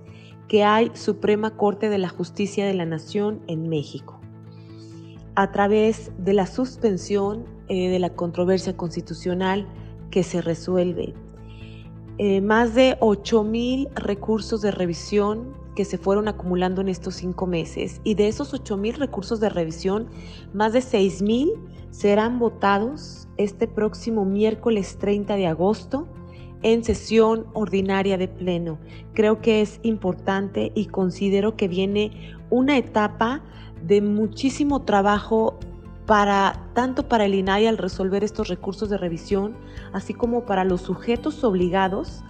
que 0.48 0.64
hay 0.64 0.90
Suprema 0.94 1.56
Corte 1.56 1.88
de 1.88 1.98
la 1.98 2.08
Justicia 2.08 2.66
de 2.66 2.74
la 2.74 2.86
Nación 2.86 3.40
en 3.46 3.68
México. 3.68 4.20
A 5.34 5.52
través 5.52 6.12
de 6.18 6.32
la 6.32 6.46
suspensión 6.46 7.44
eh, 7.68 7.88
de 7.88 7.98
la 7.98 8.10
controversia 8.10 8.76
constitucional 8.76 9.66
que 10.10 10.22
se 10.22 10.42
resuelve, 10.42 11.14
eh, 12.22 12.42
más 12.42 12.74
de 12.74 12.98
8 13.00 13.44
mil 13.44 13.88
recursos 13.94 14.61
de 14.61 14.70
revisión 14.70 15.54
que 15.74 15.87
se 15.87 15.96
fueron 15.96 16.28
acumulando 16.28 16.83
en 16.83 16.90
estos 16.90 17.14
cinco 17.14 17.46
meses 17.46 18.02
y 18.04 18.12
de 18.12 18.28
esos 18.28 18.52
8 18.52 18.76
mil 18.76 18.92
recursos 18.96 19.40
de 19.40 19.48
revisión, 19.48 20.06
más 20.52 20.74
de 20.74 20.83
6 20.83 21.22
mil 21.22 21.50
serán 21.90 22.38
votados 22.38 23.26
este 23.38 23.66
próximo 23.66 24.26
miércoles 24.26 24.98
30 24.98 25.35
de 25.37 25.46
agosto 25.46 26.09
en 26.61 26.85
sesión 26.85 27.46
ordinaria 27.54 28.18
de 28.18 28.28
pleno. 28.28 28.78
Creo 29.14 29.40
que 29.40 29.62
es 29.62 29.80
importante 29.83 30.72
y 30.74 30.88
considero 30.88 31.56
que 31.56 31.68
viene 31.68 32.37
una 32.50 32.76
etapa 32.76 33.42
de 33.83 34.02
muchísimo 34.02 34.83
trabajo 34.83 35.59
para 36.10 36.66
tanto 36.74 37.08
para 37.08 37.24
el 37.24 37.36
INAI 37.36 37.68
al 37.68 37.78
resolver 37.78 38.24
estos 38.24 38.48
recursos 38.48 38.90
de 38.90 38.98
revisión, 38.98 39.54
así 39.92 40.12
como 40.12 40.44
para 40.44 40.64
los 40.64 40.80
sujetos 40.80 41.44
obligados 41.44 42.24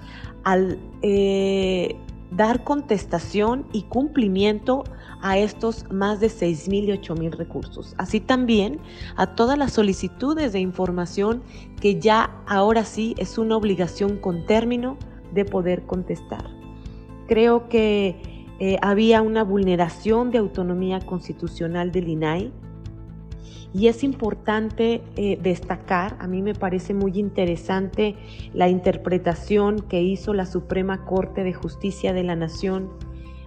al 0.44 0.78
eh, 1.00 1.96
dar 2.30 2.62
contestación 2.62 3.64
y 3.72 3.84
cumplimiento 3.84 4.84
a 5.22 5.38
estos 5.38 5.90
más 5.90 6.20
de 6.20 6.26
6.000 6.26 6.88
y 6.88 6.88
8.000 6.88 7.30
recursos. 7.38 7.94
Así 7.96 8.20
también 8.20 8.80
a 9.16 9.34
todas 9.34 9.56
las 9.56 9.72
solicitudes 9.72 10.52
de 10.52 10.60
información 10.60 11.42
que 11.80 11.98
ya 11.98 12.36
ahora 12.46 12.84
sí 12.84 13.14
es 13.16 13.38
una 13.38 13.56
obligación 13.56 14.18
con 14.18 14.44
término 14.44 14.98
de 15.32 15.46
poder 15.46 15.86
contestar. 15.86 16.44
Creo 17.28 17.70
que 17.70 18.44
eh, 18.58 18.76
había 18.82 19.22
una 19.22 19.42
vulneración 19.42 20.30
de 20.30 20.36
autonomía 20.36 21.00
constitucional 21.00 21.92
del 21.92 22.08
INAI 22.08 22.52
Y 23.72 23.86
es 23.86 24.02
importante 24.02 25.00
eh, 25.16 25.38
destacar, 25.40 26.16
a 26.18 26.26
mí 26.26 26.42
me 26.42 26.54
parece 26.54 26.92
muy 26.92 27.18
interesante 27.18 28.16
la 28.52 28.68
interpretación 28.68 29.80
que 29.80 30.02
hizo 30.02 30.34
la 30.34 30.46
Suprema 30.46 31.04
Corte 31.04 31.44
de 31.44 31.52
Justicia 31.52 32.12
de 32.12 32.24
la 32.24 32.34
Nación 32.34 32.90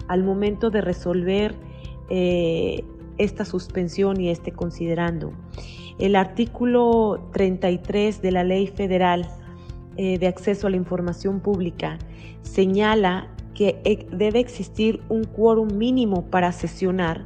al 0.08 0.24
momento 0.24 0.70
de 0.70 0.82
resolver 0.82 1.56
eh, 2.10 2.86
esta 3.18 3.44
suspensión 3.44 4.20
y 4.22 4.30
este 4.30 4.52
considerando. 4.52 5.34
El 6.00 6.16
artículo 6.16 7.30
33 7.34 8.22
de 8.22 8.32
la 8.32 8.44
Ley 8.44 8.68
Federal 8.68 9.28
eh, 9.98 10.18
de 10.18 10.28
Acceso 10.28 10.68
a 10.68 10.70
la 10.70 10.78
Información 10.78 11.40
Pública 11.40 12.00
señala 12.42 13.28
que 13.54 13.80
e, 13.84 14.08
debe 14.12 14.40
existir 14.40 15.02
un 15.10 15.24
quórum 15.24 15.78
mínimo 15.78 16.26
para 16.26 16.52
sesionar 16.52 17.26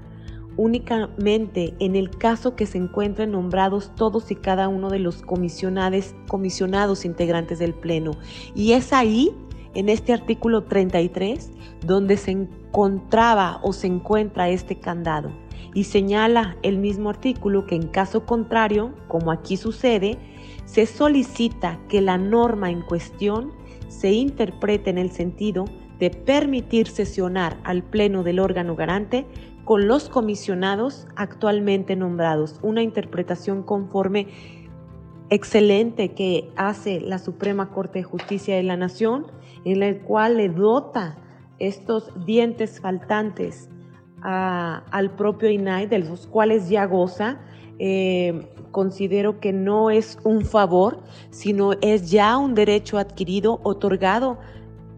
únicamente 0.57 1.73
en 1.79 1.95
el 1.95 2.09
caso 2.09 2.55
que 2.55 2.65
se 2.65 2.77
encuentren 2.77 3.31
nombrados 3.31 3.91
todos 3.95 4.29
y 4.31 4.35
cada 4.35 4.67
uno 4.67 4.89
de 4.89 4.99
los 4.99 5.21
comisionados, 5.21 6.15
comisionados 6.27 7.05
integrantes 7.05 7.59
del 7.59 7.73
Pleno. 7.73 8.11
Y 8.55 8.73
es 8.73 8.91
ahí, 8.91 9.31
en 9.75 9.89
este 9.89 10.11
artículo 10.11 10.63
33, 10.63 11.51
donde 11.85 12.17
se 12.17 12.31
encontraba 12.31 13.59
o 13.63 13.71
se 13.73 13.87
encuentra 13.87 14.49
este 14.49 14.79
candado. 14.79 15.31
Y 15.73 15.83
señala 15.83 16.57
el 16.63 16.79
mismo 16.79 17.11
artículo 17.11 17.67
que 17.67 17.75
en 17.75 17.87
caso 17.87 18.25
contrario, 18.25 18.93
como 19.07 19.31
aquí 19.31 19.57
sucede, 19.57 20.17
se 20.65 20.87
solicita 20.87 21.79
que 21.87 22.01
la 22.01 22.17
norma 22.17 22.71
en 22.71 22.81
cuestión 22.81 23.51
se 23.87 24.11
interprete 24.11 24.89
en 24.89 24.97
el 24.97 25.11
sentido 25.11 25.65
de 25.99 26.09
permitir 26.09 26.87
sesionar 26.87 27.57
al 27.63 27.83
Pleno 27.83 28.23
del 28.23 28.39
órgano 28.39 28.75
garante 28.75 29.25
con 29.67 29.85
los 29.85 30.07
comisionados 30.07 31.07
actualmente 31.17 31.97
nombrados. 31.97 32.57
Una 32.61 32.81
interpretación 32.83 33.63
conforme 33.63 34.27
excelente 35.29 36.13
que 36.13 36.49
hace 36.55 37.01
la 37.01 37.19
Suprema 37.19 37.69
Corte 37.71 37.99
de 37.99 38.03
Justicia 38.03 38.55
de 38.55 38.63
la 38.63 38.77
Nación, 38.77 39.27
en 39.65 39.81
la 39.81 39.93
cual 39.99 40.37
le 40.37 40.47
dota 40.47 41.17
estos 41.59 42.13
dientes 42.25 42.79
faltantes 42.79 43.69
al 44.21 45.11
propio 45.17 45.49
INAI, 45.49 45.87
de 45.87 45.99
los 45.99 46.27
cuales 46.27 46.69
ya 46.69 46.85
goza. 46.85 47.41
Eh, 47.77 48.49
considero 48.71 49.41
que 49.41 49.51
no 49.51 49.89
es 49.89 50.17
un 50.23 50.45
favor, 50.45 51.03
sino 51.29 51.73
es 51.81 52.09
ya 52.09 52.37
un 52.37 52.55
derecho 52.55 52.97
adquirido, 52.99 53.59
otorgado 53.63 54.37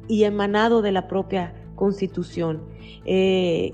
y 0.08 0.25
emanado 0.25 0.84
de 0.84 0.91
la 0.91 1.08
propia 1.08 1.55
Constitución. 1.75 2.62
Eh, 3.05 3.73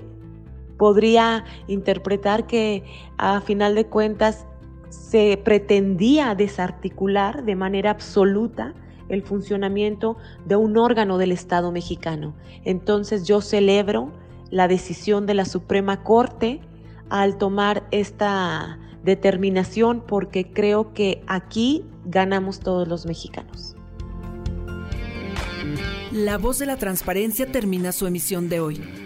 podría 0.76 1.44
interpretar 1.66 2.46
que 2.46 2.84
a 3.18 3.40
final 3.40 3.74
de 3.74 3.86
cuentas 3.86 4.46
se 4.88 5.40
pretendía 5.42 6.34
desarticular 6.34 7.44
de 7.44 7.56
manera 7.56 7.90
absoluta 7.90 8.74
el 9.08 9.22
funcionamiento 9.22 10.16
de 10.44 10.56
un 10.56 10.76
órgano 10.76 11.18
del 11.18 11.32
Estado 11.32 11.72
mexicano. 11.72 12.34
Entonces 12.64 13.24
yo 13.26 13.40
celebro 13.40 14.10
la 14.50 14.68
decisión 14.68 15.26
de 15.26 15.34
la 15.34 15.44
Suprema 15.44 16.02
Corte 16.02 16.60
al 17.08 17.38
tomar 17.38 17.86
esta 17.90 18.78
determinación 19.04 20.02
porque 20.06 20.50
creo 20.52 20.92
que 20.92 21.22
aquí 21.26 21.84
ganamos 22.04 22.60
todos 22.60 22.88
los 22.88 23.06
mexicanos. 23.06 23.76
La 26.12 26.38
voz 26.38 26.58
de 26.58 26.66
la 26.66 26.76
transparencia 26.76 27.46
termina 27.46 27.92
su 27.92 28.06
emisión 28.06 28.48
de 28.48 28.60
hoy. 28.60 29.05